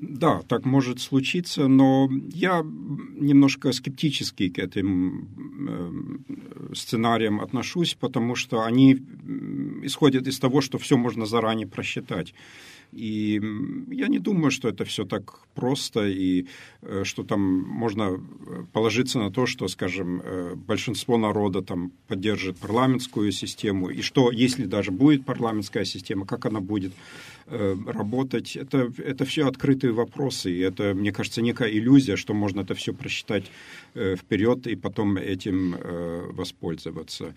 Да, 0.00 0.40
так 0.46 0.66
может 0.66 1.00
случиться, 1.00 1.68
но 1.68 2.08
я 2.34 2.64
немножко 3.20 3.72
скептически 3.72 4.48
к 4.48 4.62
этим 4.62 5.28
э, 5.68 6.74
сценариям 6.74 7.40
отношусь, 7.40 7.94
потому 7.94 8.36
что 8.36 8.58
они 8.58 8.96
исходят 9.84 10.26
из 10.28 10.38
того, 10.38 10.60
что 10.60 10.78
все 10.78 10.96
можно 10.96 11.26
заранее 11.26 11.66
просчитать. 11.66 12.34
И 12.92 13.40
я 13.90 14.08
не 14.08 14.18
думаю, 14.18 14.50
что 14.50 14.68
это 14.68 14.84
все 14.84 15.04
так 15.04 15.40
просто, 15.54 16.06
и 16.06 16.46
э, 16.82 17.04
что 17.04 17.22
там 17.22 17.40
можно 17.40 18.20
положиться 18.72 19.18
на 19.18 19.30
то, 19.30 19.46
что, 19.46 19.68
скажем, 19.68 20.22
э, 20.24 20.54
большинство 20.54 21.18
народа 21.18 21.62
там 21.62 21.92
поддержит 22.06 22.58
парламентскую 22.58 23.32
систему, 23.32 23.90
и 23.90 24.02
что, 24.02 24.30
если 24.30 24.64
даже 24.66 24.90
будет 24.90 25.24
парламентская 25.24 25.84
система, 25.84 26.26
как 26.26 26.46
она 26.46 26.60
будет? 26.60 26.92
э, 26.92 27.37
работать, 27.86 28.56
это, 28.56 28.92
это 28.98 29.24
все 29.24 29.46
открытые 29.46 29.92
вопросы, 29.92 30.50
и 30.50 30.58
это, 30.60 30.94
мне 30.94 31.12
кажется, 31.12 31.42
некая 31.42 31.70
иллюзия, 31.70 32.16
что 32.16 32.34
можно 32.34 32.60
это 32.60 32.74
все 32.74 32.92
просчитать 32.92 33.44
вперед 33.94 34.66
и 34.66 34.76
потом 34.76 35.16
этим 35.16 35.76
воспользоваться. 36.36 37.34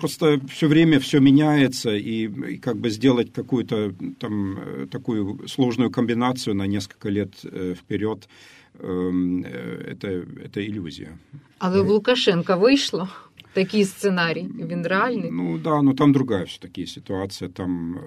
Просто 0.00 0.40
все 0.48 0.68
время 0.68 0.98
все 0.98 1.20
меняется, 1.20 1.94
и, 1.94 2.28
и 2.54 2.58
как 2.58 2.76
бы 2.76 2.90
сделать 2.90 3.32
какую-то 3.32 3.94
там 4.18 4.58
Э, 4.78 4.86
такую 4.90 5.48
сложную 5.48 5.90
комбинацию 5.90 6.54
на 6.54 6.66
несколько 6.66 7.08
лет 7.08 7.32
э, 7.44 7.74
вперед, 7.74 8.28
э, 8.74 9.42
это, 9.86 10.08
это 10.44 10.66
иллюзия. 10.66 11.18
Але 11.60 11.82
в 11.82 11.90
Лукашенка 11.90 12.56
вийшло? 12.56 13.08
Такий 13.52 13.84
сценарій, 13.84 14.46
він 14.70 14.86
реальний? 14.86 15.30
Ну 15.30 15.58
да, 15.58 15.82
но 15.82 15.94
там 15.94 16.12
другая 16.12 16.44
все-таки 16.44 16.86
ситуация. 16.86 17.48
Там 17.48 17.98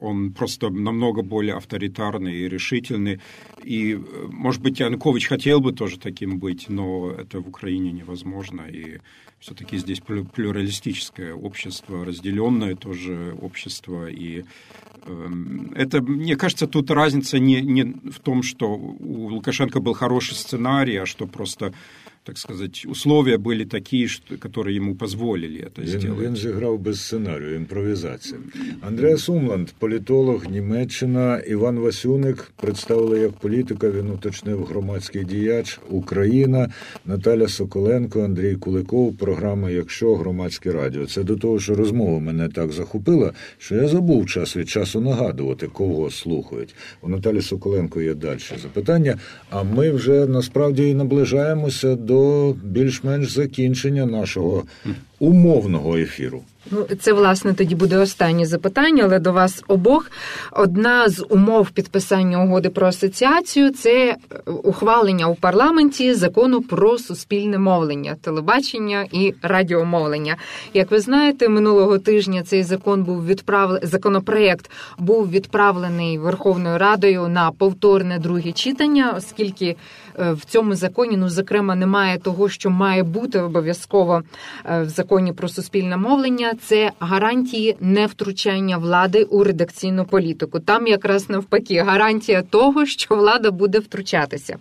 он 0.00 0.32
просто 0.32 0.70
намного 0.70 1.22
более 1.22 1.54
авторитарный 1.54 2.36
и 2.40 2.48
решительный. 2.48 3.20
И, 3.62 3.98
может 4.30 4.62
быть, 4.62 4.80
Янукович 4.80 5.28
хотел 5.28 5.60
бы 5.60 5.72
тоже 5.72 5.98
таким 5.98 6.38
быть, 6.38 6.66
но 6.68 7.10
это 7.10 7.40
в 7.40 7.48
Украине 7.48 7.92
невозможно. 7.92 8.62
И 8.62 9.00
все-таки 9.38 9.78
здесь 9.78 10.00
плюралистическое 10.00 11.34
общество, 11.34 12.04
разделенное 12.04 12.76
тоже 12.76 13.36
общество. 13.40 14.08
И 14.08 14.44
эм, 15.06 15.72
это, 15.74 16.02
мне 16.02 16.36
кажется, 16.36 16.66
тут 16.66 16.90
разница 16.90 17.38
не, 17.38 17.60
не 17.62 17.84
в 17.84 18.20
том, 18.20 18.42
что 18.42 18.74
у 18.74 19.28
Лукашенко 19.28 19.80
был 19.80 19.94
хороший 19.94 20.34
сценарий, 20.34 20.96
а 20.96 21.06
что 21.06 21.26
просто 21.26 21.72
так 22.29 22.37
сказать, 22.37 22.85
условия 22.85 23.37
были 23.37 23.63
такие, 23.63 24.07
что, 24.07 24.37
которые 24.37 24.75
ему 24.75 24.95
позволили 24.95 25.61
это 25.61 25.81
він, 25.81 25.99
сделать. 25.99 26.19
Він 26.19 26.35
зіграв 26.35 26.79
без 26.79 27.01
сценарію, 27.01 27.55
імпровізація. 27.55 28.39
Андреас 28.81 29.29
Умланд, 29.29 29.69
політолог, 29.79 30.45
Німеччина, 30.51 31.39
Іван 31.39 31.79
Васюник 31.79 32.51
представили 32.61 33.19
як 33.19 33.31
політика, 33.31 33.89
він 33.91 34.09
уточнив 34.09 34.63
громадський 34.65 35.23
діяч 35.23 35.79
Україна, 35.89 36.69
Наталя 37.05 37.47
Соколенко, 37.47 38.23
Андрій 38.23 38.55
Куликов, 38.55 39.17
програма 39.17 39.69
Якщо 39.69 40.15
громадське 40.15 40.71
радіо. 40.71 41.05
Це 41.05 41.23
до 41.23 41.35
того, 41.35 41.59
що 41.59 41.75
розмова 41.75 42.19
мене 42.19 42.49
так 42.49 42.71
захопила, 42.71 43.33
що 43.57 43.75
я 43.75 43.87
забув 43.87 44.29
час 44.29 44.57
від 44.57 44.69
часу 44.69 45.01
нагадувати, 45.01 45.67
кого 45.67 46.11
слухають. 46.11 46.75
У 47.01 47.09
Наталі 47.09 47.41
Соколенко 47.41 48.01
є 48.01 48.13
далі 48.13 48.39
запитання. 48.61 49.17
А 49.49 49.63
ми 49.63 49.91
вже 49.91 50.25
насправді 50.25 50.89
і 50.89 50.93
наближаємося 50.93 51.95
до 51.95 52.12
до 52.14 52.52
більш-менш 52.62 53.30
закінчення 53.30 54.06
нашого 54.06 54.64
умовного 55.18 55.96
ефіру. 55.96 56.42
Ну, 56.70 56.86
це 57.00 57.12
власне 57.12 57.54
тоді 57.54 57.74
буде 57.74 57.98
останнє 57.98 58.46
запитання, 58.46 59.02
але 59.04 59.18
до 59.18 59.32
вас 59.32 59.64
обох. 59.68 60.10
Одна 60.52 61.08
з 61.08 61.26
умов 61.30 61.70
підписання 61.70 62.44
угоди 62.44 62.68
про 62.70 62.86
асоціацію 62.86 63.70
це 63.70 64.16
ухвалення 64.46 65.28
у 65.28 65.34
парламенті 65.34 66.14
закону 66.14 66.62
про 66.62 66.98
суспільне 66.98 67.58
мовлення, 67.58 68.16
телебачення 68.20 69.06
і 69.12 69.34
радіомовлення. 69.42 70.36
Як 70.74 70.90
ви 70.90 71.00
знаєте, 71.00 71.48
минулого 71.48 71.98
тижня 71.98 72.42
цей 72.42 72.62
закон 72.62 73.04
був 73.04 73.26
відправлений, 73.26 73.88
законопроект 73.88 74.70
був 74.98 75.30
відправлений 75.30 76.18
Верховною 76.18 76.78
Радою 76.78 77.28
на 77.28 77.50
повторне 77.50 78.18
друге 78.18 78.52
читання, 78.52 79.14
оскільки 79.16 79.76
в 80.18 80.44
цьому 80.44 80.74
законі, 80.74 81.16
ну 81.16 81.28
зокрема, 81.28 81.74
немає 81.74 82.18
того, 82.18 82.48
що 82.48 82.70
має 82.70 83.02
бути 83.02 83.40
обов'язково 83.40 84.22
е, 84.64 84.82
в 84.82 84.88
законі 84.88 85.32
про 85.32 85.48
суспільне 85.48 85.96
мовлення 85.96 86.52
це 86.62 86.90
гарантії 87.00 87.76
невтручання 87.80 88.78
влади 88.78 89.22
у 89.22 89.44
редакційну 89.44 90.04
політику. 90.04 90.60
Там 90.60 90.86
якраз 90.86 91.30
навпаки 91.30 91.80
гарантія 91.80 92.42
того, 92.42 92.86
що 92.86 93.14
влада 93.14 93.50
буде 93.50 93.78
втручатися. 93.78 94.56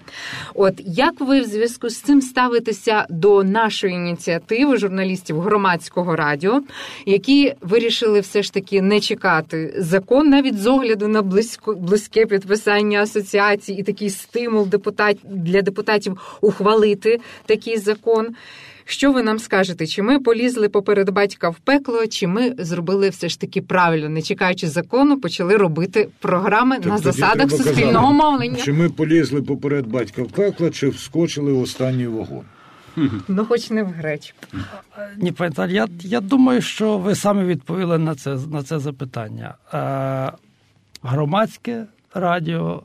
От 0.54 0.82
як 0.86 1.22
ви 1.22 1.42
в 1.42 1.46
зв'язку 1.46 1.90
з 1.90 2.02
цим 2.02 2.22
ставитеся 2.22 3.06
до 3.10 3.44
нашої 3.44 3.94
ініціативи 3.94 4.78
журналістів 4.78 5.40
громадського 5.40 6.16
радіо, 6.16 6.62
які 7.06 7.54
вирішили 7.62 8.20
все 8.20 8.44
ж 8.44 8.54
таки 8.54 8.82
не 8.82 9.00
чекати 9.00 9.76
закон 9.78 10.30
навіть 10.30 10.60
з 10.60 10.68
огляду 10.68 11.08
на 11.08 11.22
близько 11.22 11.74
близьке 11.74 12.26
підписання 12.26 13.02
асоціації 13.02 13.80
і 13.80 13.84
такий 13.84 14.10
стимул 14.10 14.68
депутат 14.68 15.18
для 15.44 15.62
депутатів 15.62 16.38
ухвалити 16.42 17.20
такий 17.46 17.78
закон. 17.78 18.36
Що 18.86 19.12
ви 19.12 19.24
нам 19.24 19.40
скажете? 19.40 19.88
Чи 19.88 20.02
ми 20.02 20.20
полізли 20.20 20.70
поперед 20.70 21.10
батька 21.10 21.50
в 21.50 21.56
пекло, 21.56 22.08
чи 22.08 22.28
ми 22.28 22.56
зробили 22.58 23.10
все 23.10 23.30
ж 23.30 23.40
таки 23.40 23.62
правильно, 23.62 24.10
не 24.10 24.22
чекаючи 24.22 24.68
закону, 24.68 25.20
почали 25.20 25.58
робити 25.58 26.10
програми 26.20 26.76
так, 26.76 26.86
на 26.86 26.98
засадах 26.98 27.52
суспільного 27.52 28.08
казати, 28.08 28.14
мовлення? 28.14 28.58
Чи 28.58 28.74
ми 28.74 28.90
полізли 28.90 29.42
поперед 29.42 29.88
батька 29.88 30.24
в 30.24 30.32
пекло, 30.32 30.70
чи 30.70 30.90
вскочили 30.90 31.54
в 31.54 31.62
останній 31.62 32.08
вагон? 32.08 32.44
Ну, 33.28 33.46
хоч 33.46 33.70
не 33.70 33.84
в 33.84 33.88
гречку. 33.88 34.38
Ні, 35.18 35.32
пане 35.32 35.74
я 35.74 35.88
я 36.02 36.22
думаю, 36.22 36.62
що 36.62 36.98
ви 36.98 37.16
самі 37.16 37.44
відповіли 37.44 37.98
на 37.98 38.16
це 38.16 38.38
на 38.52 38.64
це 38.64 38.80
запитання. 38.80 39.56
Е, 39.74 40.32
Громадське 41.04 41.86
радіо 42.14 42.84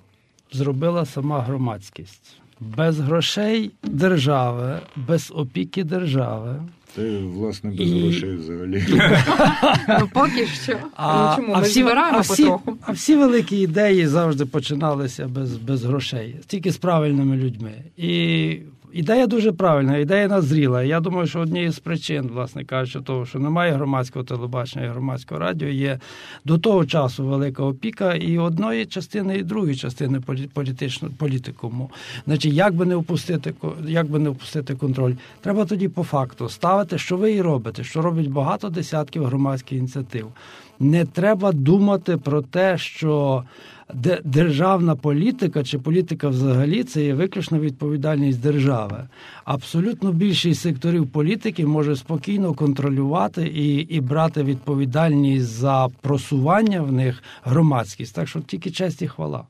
зробила 0.52 1.06
сама 1.06 1.40
громадськість 1.40 2.38
без 2.60 2.98
грошей 2.98 3.70
держави, 3.82 4.78
без 4.96 5.32
опіки 5.34 5.84
держави. 5.84 6.62
Це, 6.94 7.18
власне, 7.18 7.70
без 7.70 7.92
і... 7.92 8.00
грошей 8.00 8.36
взагалі. 8.36 8.84
Ну, 10.00 10.08
Поки 10.12 10.46
що. 10.46 10.76
А, 10.96 11.36
ну, 11.38 11.42
чому? 11.42 11.56
Ми 11.56 11.62
всі, 11.62 11.80
збираємо 11.80 12.20
всі, 12.20 12.42
потроху. 12.42 12.76
А 12.82 12.92
всі 12.92 13.16
великі 13.16 13.56
ідеї 13.56 14.06
завжди 14.06 14.46
починалися 14.46 15.28
без 15.28 15.56
без 15.56 15.84
грошей, 15.84 16.36
тільки 16.46 16.72
з 16.72 16.76
правильними 16.76 17.36
людьми. 17.36 17.72
І 17.96 18.58
ідея 18.92 19.26
дуже 19.26 19.52
правильна, 19.52 19.96
ідея 19.96 20.28
назріла. 20.28 20.82
Я 20.82 21.00
думаю, 21.00 21.26
що 21.26 21.40
однією 21.40 21.72
з 21.72 21.78
причин, 21.78 22.30
власне 22.32 22.64
кажучи, 22.64 23.00
того, 23.00 23.26
що 23.26 23.38
немає 23.38 23.72
громадського 23.72 24.24
телебачення 24.24 24.84
і 24.84 24.88
громадського 24.88 25.40
радіо, 25.40 25.68
є 25.68 25.98
до 26.44 26.58
того 26.58 26.86
часу 26.86 27.26
велика 27.26 27.62
опіка 27.62 28.14
і 28.14 28.38
одної 28.38 28.86
частини, 28.86 29.38
і 29.38 29.42
другої 29.42 29.76
частини 29.76 30.20
політичного 30.54 31.14
політикуму. 31.18 31.90
Значить, 32.26 32.52
як 32.52 32.74
би 32.74 32.86
не 32.86 32.96
впустити, 32.96 33.54
як 33.86 34.10
би 34.10 34.18
не 34.18 34.30
впустити 34.30 34.74
контроль, 34.74 35.14
треба 35.40 35.64
тоді 35.64 35.88
по 35.88 36.04
факту 36.04 36.48
ставити, 36.48 36.98
що 36.98 37.16
ви 37.16 37.32
і 37.32 37.42
робите, 37.42 37.84
що 37.84 38.02
робить 38.02 38.30
багато 38.30 38.68
десятків 38.68 39.24
громадських 39.24 39.78
ініціатив. 39.78 40.26
Не 40.80 41.04
треба 41.04 41.52
думати 41.52 42.16
про 42.16 42.42
те, 42.42 42.78
що 42.78 43.44
державна 44.24 44.96
політика 44.96 45.64
чи 45.64 45.78
політика 45.78 46.28
взагалі 46.28 46.84
це 46.84 47.04
є 47.04 47.14
виключно 47.14 47.58
відповідальність 47.58 48.40
держави. 48.40 49.08
Абсолютно 49.44 50.12
більшість 50.12 50.60
секторів 50.60 51.06
політики 51.06 51.66
може 51.66 51.96
спокійно 51.96 52.54
контролювати 52.54 53.42
і 53.42 53.76
і 53.76 54.00
брати 54.00 54.42
відповідальність 54.42 55.46
за 55.46 55.88
просування 56.00 56.82
в 56.82 56.92
них 56.92 57.22
громадськість. 57.44 58.14
Так 58.14 58.28
що 58.28 58.40
тільки 58.40 58.70
честь 58.70 59.02
і 59.02 59.08
хвала. 59.08 59.44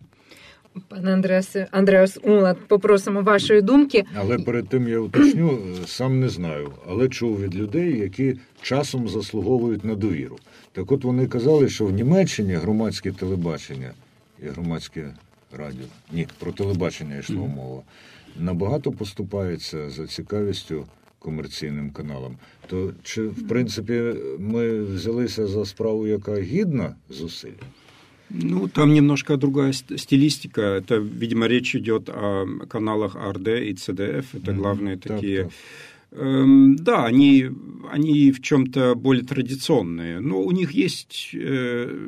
Пане 0.89 1.13
Андреасе, 1.13 1.67
Андреас 1.71 2.19
Умлад, 2.23 2.57
попросимо 2.69 3.23
вашої 3.23 3.63
думки. 3.63 4.05
Але 4.15 4.39
перед 4.39 4.69
тим 4.69 4.89
я 4.89 4.99
уточню, 4.99 5.59
сам 5.87 6.21
не 6.21 6.29
знаю, 6.29 6.71
але 6.89 7.09
чув 7.09 7.41
від 7.41 7.57
людей, 7.57 7.99
які 7.99 8.37
часом 8.63 9.09
заслуговують 9.09 9.85
на 9.85 9.95
довіру. 9.95 10.37
Так 10.73 10.93
от 10.93 11.05
вони 11.05 11.27
казали, 11.27 11.69
що 11.69 11.87
в 11.87 11.91
Німеччині 11.91 12.53
громадське 12.53 13.13
телебачення 13.13 13.91
і 14.44 14.48
громадське 14.48 15.14
радіо. 15.52 15.86
Ні, 16.12 16.28
про 16.40 16.52
телебачення 16.52 17.18
йшло 17.18 17.48
мова. 17.48 17.82
Набагато 18.40 18.92
поступається 18.92 19.90
за 19.90 20.08
цікавістю 20.08 20.86
комерційним 21.20 21.92
каналам. 21.92 22.38
То 22.68 22.94
чи 23.04 23.28
в 23.28 23.48
принципі 23.48 24.02
ми 24.40 24.84
взялися 24.84 25.48
за 25.48 25.66
справу, 25.66 26.08
яка 26.08 26.42
гідна 26.42 26.96
зусиль? 27.10 27.60
Ну, 28.30 28.68
там 28.68 28.94
немножко 28.94 29.38
другая 29.38 29.74
стилистика. 29.74 30.62
Это, 30.62 30.98
видимо, 31.20 31.48
речь 31.48 31.76
идет 31.76 32.10
о 32.10 32.48
каналах 32.68 33.16
АРД 33.16 33.48
и 33.48 33.74
ЦДФ. 33.74 34.36
Это 34.36 34.54
главные 34.54 34.96
mm-hmm. 34.96 35.08
такие... 35.08 35.44
Так, 35.44 35.52
так. 35.52 35.54
Эм, 36.16 36.76
да, 36.76 37.06
они, 37.06 37.50
они 37.92 38.32
в 38.32 38.42
чем-то 38.42 38.96
более 38.96 39.24
традиционные, 39.24 40.20
но 40.20 40.42
у 40.42 40.52
них 40.52 40.72
есть, 40.72 41.32
э, 41.34 42.08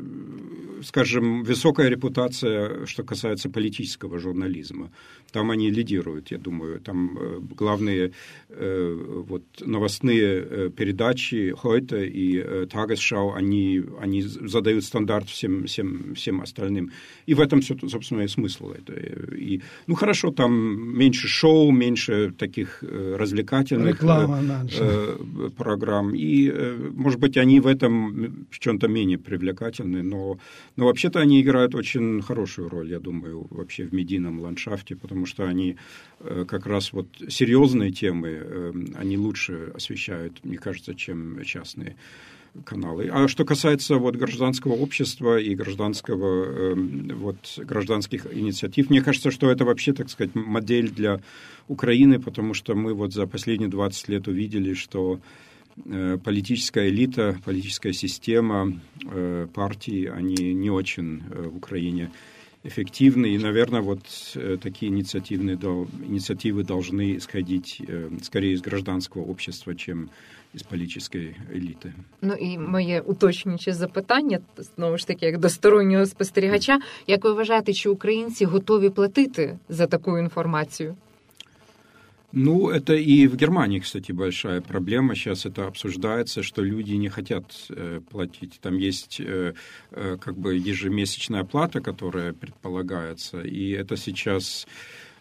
скажем, 0.82 1.42
высокая 1.42 1.88
репутация, 1.88 2.86
что 2.86 3.02
касается 3.02 3.48
политического 3.50 4.18
журнализма. 4.18 4.90
Там 5.32 5.50
они 5.50 5.70
лидируют, 5.70 6.30
я 6.30 6.38
думаю. 6.38 6.80
Там 6.80 7.18
э, 7.18 7.40
главные 7.56 8.12
э, 8.48 9.22
вот, 9.28 9.42
новостные 9.60 10.70
передачи 10.70 11.54
Heute 11.62 12.06
и 12.06 12.40
Tagesschau, 12.66 13.34
они, 13.34 13.82
они 14.00 14.22
задают 14.22 14.84
стандарт 14.84 15.28
всем, 15.28 15.64
всем, 15.64 16.14
всем 16.14 16.40
остальным. 16.40 16.90
И 17.26 17.34
в 17.34 17.40
этом, 17.40 17.62
собственно, 17.62 18.22
и 18.22 18.28
смысл. 18.28 18.72
Это. 18.72 18.94
И, 19.36 19.60
ну, 19.86 19.94
хорошо, 19.94 20.30
там 20.30 20.52
меньше 20.98 21.28
шоу, 21.28 21.70
меньше 21.70 22.32
таких 22.36 22.82
развлекательных 22.82 23.94
Реклама, 23.94 24.66
э, 24.78 25.16
программ. 25.56 26.14
И, 26.14 26.50
э, 26.50 26.90
может 26.94 27.20
быть, 27.20 27.36
они 27.36 27.60
в 27.60 27.66
этом 27.66 28.46
в 28.50 28.58
чем-то 28.58 28.88
менее 28.88 29.18
привлекательны, 29.18 30.02
но, 30.02 30.38
но 30.80 30.86
вообще-то 30.86 31.20
они 31.20 31.42
играют 31.42 31.74
очень 31.74 32.22
хорошую 32.22 32.70
роль, 32.70 32.90
я 32.90 33.00
думаю, 33.00 33.46
вообще 33.50 33.84
в 33.84 33.92
медийном 33.92 34.40
ландшафте, 34.40 34.96
потому 34.96 35.26
что 35.26 35.44
они 35.44 35.76
э, 36.20 36.46
как 36.48 36.64
раз 36.64 36.94
вот 36.94 37.06
серьезные 37.28 37.92
темы, 37.92 38.72
они 38.96 39.18
лучше 39.18 39.72
освещают, 39.74 40.42
мне 40.42 40.56
кажется, 40.56 40.94
чем 40.94 41.44
частные 41.44 41.96
каналы. 42.64 43.10
А 43.12 43.28
что 43.28 43.44
касается 43.44 43.96
вот 43.96 44.16
гражданского 44.16 44.72
общества 44.72 45.38
и 45.38 45.54
гражданского, 45.54 46.74
вот, 46.74 47.58
гражданских 47.58 48.26
инициатив, 48.32 48.88
мне 48.88 49.02
кажется, 49.02 49.30
что 49.30 49.50
это 49.50 49.66
вообще, 49.66 49.92
так 49.92 50.08
сказать, 50.08 50.34
модель 50.34 50.88
для 50.88 51.20
Украины, 51.68 52.18
потому 52.18 52.54
что 52.54 52.74
мы 52.74 52.94
вот 52.94 53.12
за 53.12 53.26
последние 53.26 53.68
20 53.68 54.08
лет 54.08 54.28
увидели, 54.28 54.72
что 54.72 55.16
э, 55.16 55.49
политическая 56.23 56.89
элита, 56.89 57.37
политическая 57.43 57.93
система, 57.93 58.79
э, 59.11 59.47
партии, 59.53 60.05
они 60.05 60.53
не 60.53 60.69
очень 60.69 61.23
э, 61.29 61.49
в 61.49 61.57
Украине 61.57 62.11
эффективны. 62.63 63.27
И, 63.27 63.37
наверное, 63.37 63.81
вот 63.81 63.99
такие 64.61 64.91
инициативные, 64.91 65.55
инициативы 66.07 66.63
должны 66.63 67.17
исходить 67.17 67.81
скорее 68.23 68.53
из 68.53 68.61
гражданского 68.61 69.23
общества, 69.23 69.75
чем 69.75 70.09
із 70.55 70.63
політичної 70.63 71.35
еліти. 71.55 71.93
Ну 72.21 72.33
і 72.33 72.57
моє 72.57 73.01
уточнююче 73.01 73.73
запитання 73.73 74.39
знову 74.75 74.97
ж 74.97 75.07
таки, 75.07 75.25
як 75.25 75.37
до 75.37 75.49
стороннього 75.49 76.05
спостерігача, 76.05 76.79
як 77.07 77.23
ви 77.23 77.33
вважаєте, 77.33 77.73
чи 77.73 77.89
українці 77.89 78.45
готові 78.45 78.89
платити 78.89 79.57
за 79.69 79.87
таку 79.87 80.17
інформацію? 80.17 80.95
Ну, 82.32 82.70
это 82.70 82.94
и 82.94 83.26
в 83.26 83.36
Германии, 83.36 83.80
кстати, 83.80 84.12
большая 84.12 84.60
проблема. 84.60 85.16
Сейчас 85.16 85.46
это 85.46 85.66
обсуждается, 85.66 86.44
что 86.44 86.62
люди 86.62 86.92
не 86.92 87.08
хотят 87.08 87.44
э, 87.70 88.00
платить. 88.08 88.60
Там 88.60 88.76
есть 88.76 89.20
э, 89.20 89.54
э, 89.90 90.16
как 90.20 90.38
бы 90.38 90.54
ежемесячная 90.54 91.42
плата, 91.42 91.80
которая 91.80 92.32
предполагается, 92.32 93.40
и 93.40 93.70
это 93.70 93.96
сейчас 93.96 94.68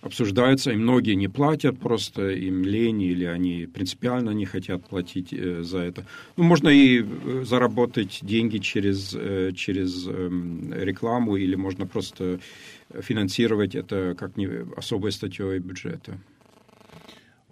обсуждается, 0.01 0.71
и 0.71 0.75
многие 0.75 1.15
не 1.15 1.27
платят, 1.27 1.79
просто 1.79 2.29
им 2.29 2.63
лень, 2.63 3.01
или 3.01 3.25
они 3.25 3.65
принципиально 3.65 4.29
не 4.29 4.45
хотят 4.45 4.87
платить 4.87 5.31
за 5.31 5.79
это. 5.79 6.05
Ну, 6.37 6.43
можно 6.43 6.69
и 6.69 7.03
заработать 7.43 8.19
деньги 8.21 8.59
через, 8.59 9.09
через 9.57 10.07
эм, 10.07 10.71
рекламу, 10.73 11.35
или 11.35 11.55
можно 11.55 11.85
просто 11.85 12.39
финансировать 13.01 13.75
это 13.75 14.15
как 14.17 14.37
не 14.37 14.47
особой 14.77 15.11
статьей 15.11 15.59
бюджета. 15.59 16.17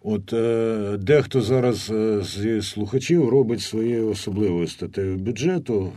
От 0.09 0.33
е, 0.33 0.97
дехто 0.99 1.41
зараз 1.41 1.89
е, 1.89 2.21
зі 2.23 2.61
слухачів 2.61 3.29
робить 3.29 3.61
своєю 3.61 4.09
особливою 4.09 4.67
статтею 4.67 5.17
бюджету 5.17 5.91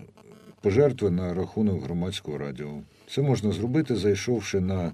пожертви 0.61 1.11
на 1.11 1.35
рахунок 1.35 1.85
громадського 1.85 2.39
радіо. 2.39 2.69
Це 3.11 3.23
можна 3.23 3.53
зробити, 3.53 3.97
зайшовши 3.97 4.61
на 4.61 4.93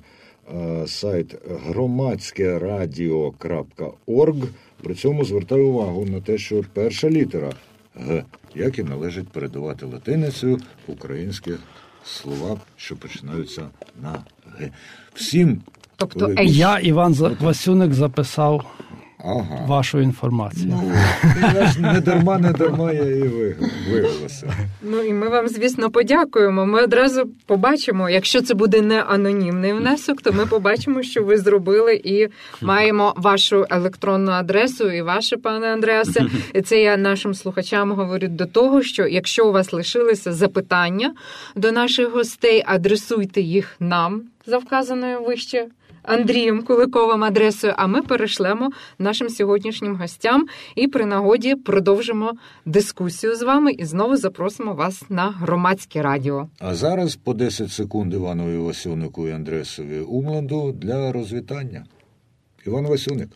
е, 0.54 0.86
сайт 0.86 1.34
громадськерадіо.орг. 1.66 4.36
При 4.82 4.94
цьому 4.94 5.24
звертаю 5.24 5.68
увагу 5.68 6.04
на 6.04 6.20
те, 6.20 6.38
що 6.38 6.64
перша 6.72 7.10
літера 7.10 7.52
Г, 7.94 8.24
як 8.54 8.78
і 8.78 8.82
належить 8.82 9.28
передавати 9.28 9.86
латиницею 9.86 10.58
українські 10.86 11.52
слова, 12.04 12.60
що 12.76 12.96
починаються 12.96 13.68
на 14.02 14.24
Г. 14.58 14.70
Всім. 15.14 15.62
Тобто 15.96 16.34
я 16.42 16.78
Іван 16.78 17.12
Васюник 17.40 17.94
записав 17.94 18.64
ага. 19.26 19.64
вашу 19.66 20.00
інформацію. 20.00 20.80
Ну, 20.82 20.92
я 21.54 21.66
ж 21.66 21.80
не 21.80 22.00
дарма, 22.00 22.38
не 22.38 22.52
дарма 22.52 22.92
я 22.92 23.02
і 23.02 23.22
виголосив. 23.92 24.50
Ну 24.82 25.02
і 25.02 25.12
ми 25.12 25.28
вам, 25.28 25.48
звісно, 25.48 25.90
подякуємо. 25.90 26.66
Ми 26.66 26.82
одразу 26.82 27.30
побачимо, 27.46 28.10
якщо 28.10 28.42
це 28.42 28.54
буде 28.54 28.80
не 28.80 29.02
анонімний 29.02 29.72
внесок, 29.72 30.22
то 30.22 30.32
ми 30.32 30.46
побачимо, 30.46 31.02
що 31.02 31.22
ви 31.22 31.38
зробили, 31.38 31.94
і 32.04 32.28
маємо 32.62 33.14
вашу 33.16 33.66
електронну 33.70 34.32
адресу 34.32 34.90
і 34.90 35.02
ваше, 35.02 35.36
пане 35.36 35.66
Андреасе. 35.66 36.26
І 36.54 36.62
це 36.62 36.82
я 36.82 36.96
нашим 36.96 37.34
слухачам 37.34 37.92
говорю 37.92 38.28
до 38.28 38.46
того, 38.46 38.82
що 38.82 39.06
якщо 39.06 39.48
у 39.48 39.52
вас 39.52 39.72
лишилися 39.72 40.32
запитання 40.32 41.14
до 41.54 41.72
наших 41.72 42.12
гостей, 42.12 42.62
адресуйте 42.66 43.40
їх 43.40 43.76
нам 43.80 44.22
за 44.46 44.58
вказаною 44.58 45.24
вище. 45.24 45.66
Андрієм 46.06 46.62
Куликовим 46.62 47.24
адресою. 47.24 47.74
А 47.76 47.86
ми 47.86 48.02
перейшлемо 48.02 48.70
нашим 48.98 49.28
сьогоднішнім 49.28 49.96
гостям 49.96 50.46
і 50.74 50.88
при 50.88 51.06
нагоді 51.06 51.54
продовжимо 51.54 52.32
дискусію 52.64 53.36
з 53.36 53.42
вами 53.42 53.72
і 53.72 53.84
знову 53.84 54.16
запросимо 54.16 54.74
вас 54.74 55.02
на 55.08 55.30
громадське 55.30 56.02
радіо. 56.02 56.48
А 56.58 56.74
зараз 56.74 57.16
по 57.16 57.34
10 57.34 57.72
секунд 57.72 58.14
Іванові 58.14 58.56
Васюнику 58.56 59.28
і 59.28 59.30
Андресові 59.30 60.00
Умланду 60.00 60.72
для 60.72 61.12
розвітання. 61.12 61.84
Іван 62.66 62.86
Васюник. 62.86 63.28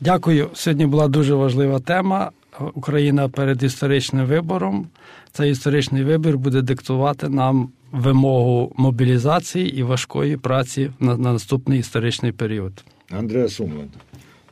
Дякую. 0.00 0.50
Сьогодні 0.54 0.86
була 0.86 1.08
дуже 1.08 1.34
важлива 1.34 1.78
тема. 1.80 2.30
Україна 2.74 3.28
перед 3.28 3.62
історичним 3.62 4.26
вибором. 4.26 4.86
Цей 5.32 5.50
історичний 5.50 6.04
вибір 6.04 6.38
буде 6.38 6.62
диктувати 6.62 7.28
нам 7.28 7.68
вимогу 7.94 8.72
мобілізації 8.76 9.76
і 9.76 9.82
важкої 9.82 10.36
праці 10.36 10.90
на, 11.00 11.16
на 11.16 11.32
наступний 11.32 11.78
історичний 11.78 12.32
період. 12.32 12.84
Андреа 13.10 13.48
Сумланд. 13.48 13.90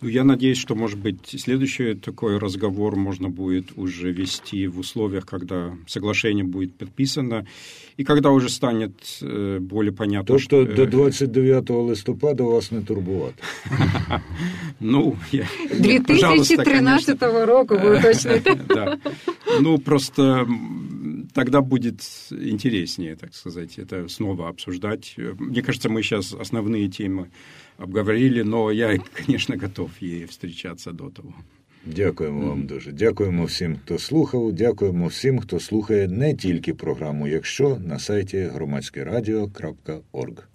Ну, 0.02 0.08
я 0.08 0.24
надеюсь, 0.24 0.58
что, 0.58 0.74
может 0.74 0.98
быть, 0.98 1.40
следующий 1.40 1.94
такой 1.94 2.38
разговор 2.38 2.96
можно 2.96 3.28
будет 3.28 3.78
уже 3.78 4.10
вести 4.12 4.66
в 4.66 4.80
условиях, 4.80 5.24
когда 5.26 5.76
соглашение 5.86 6.44
будет 6.44 6.74
подписано, 6.74 7.46
и 7.96 8.04
когда 8.04 8.30
уже 8.30 8.48
станет 8.48 8.92
э, 9.22 9.58
более 9.60 9.92
понятно, 9.92 10.38
Тобто 10.38 10.64
до 10.66 10.86
29 10.86 11.70
листопада 11.90 12.42
вас 12.44 12.72
не 12.72 12.80
турбувати. 12.80 13.34
Ну, 14.80 15.16
я... 15.32 15.46
2013 15.78 17.22
року 17.22 17.78
ви 17.82 17.98
уточните. 17.98 18.54
Да. 18.68 18.98
Ну, 19.60 19.78
просто 19.78 20.46
тогда 21.34 21.60
будет 21.60 22.00
интереснее, 22.30 23.16
так 23.16 23.34
сказать, 23.34 23.78
это 23.78 24.08
снова 24.08 24.48
обсуждать. 24.48 25.14
Мне 25.38 25.62
кажется, 25.62 25.88
мы 25.88 26.02
сейчас 26.02 26.34
основные 26.40 26.88
темы 26.88 27.26
обговорили, 27.82 28.42
но 28.44 28.72
я, 28.72 28.98
конечно, 29.26 29.56
готов 29.62 29.90
її 30.00 30.24
встрічатися 30.24 30.92
до 30.92 31.04
того. 31.04 31.34
Дякуємо 31.86 32.48
вам 32.48 32.66
дуже. 32.66 32.92
Дякуємо 32.92 33.44
всім, 33.44 33.76
хто 33.84 33.98
слухав. 33.98 34.52
Дякуємо 34.52 35.06
всім, 35.06 35.40
хто 35.40 35.60
слухає 35.60 36.08
не 36.08 36.34
тільки 36.34 36.74
програму, 36.74 37.28
якщо 37.28 37.78
на 37.86 37.98
сайті 37.98 38.38
громадське 38.38 39.04
радіо.орг. 39.04 40.48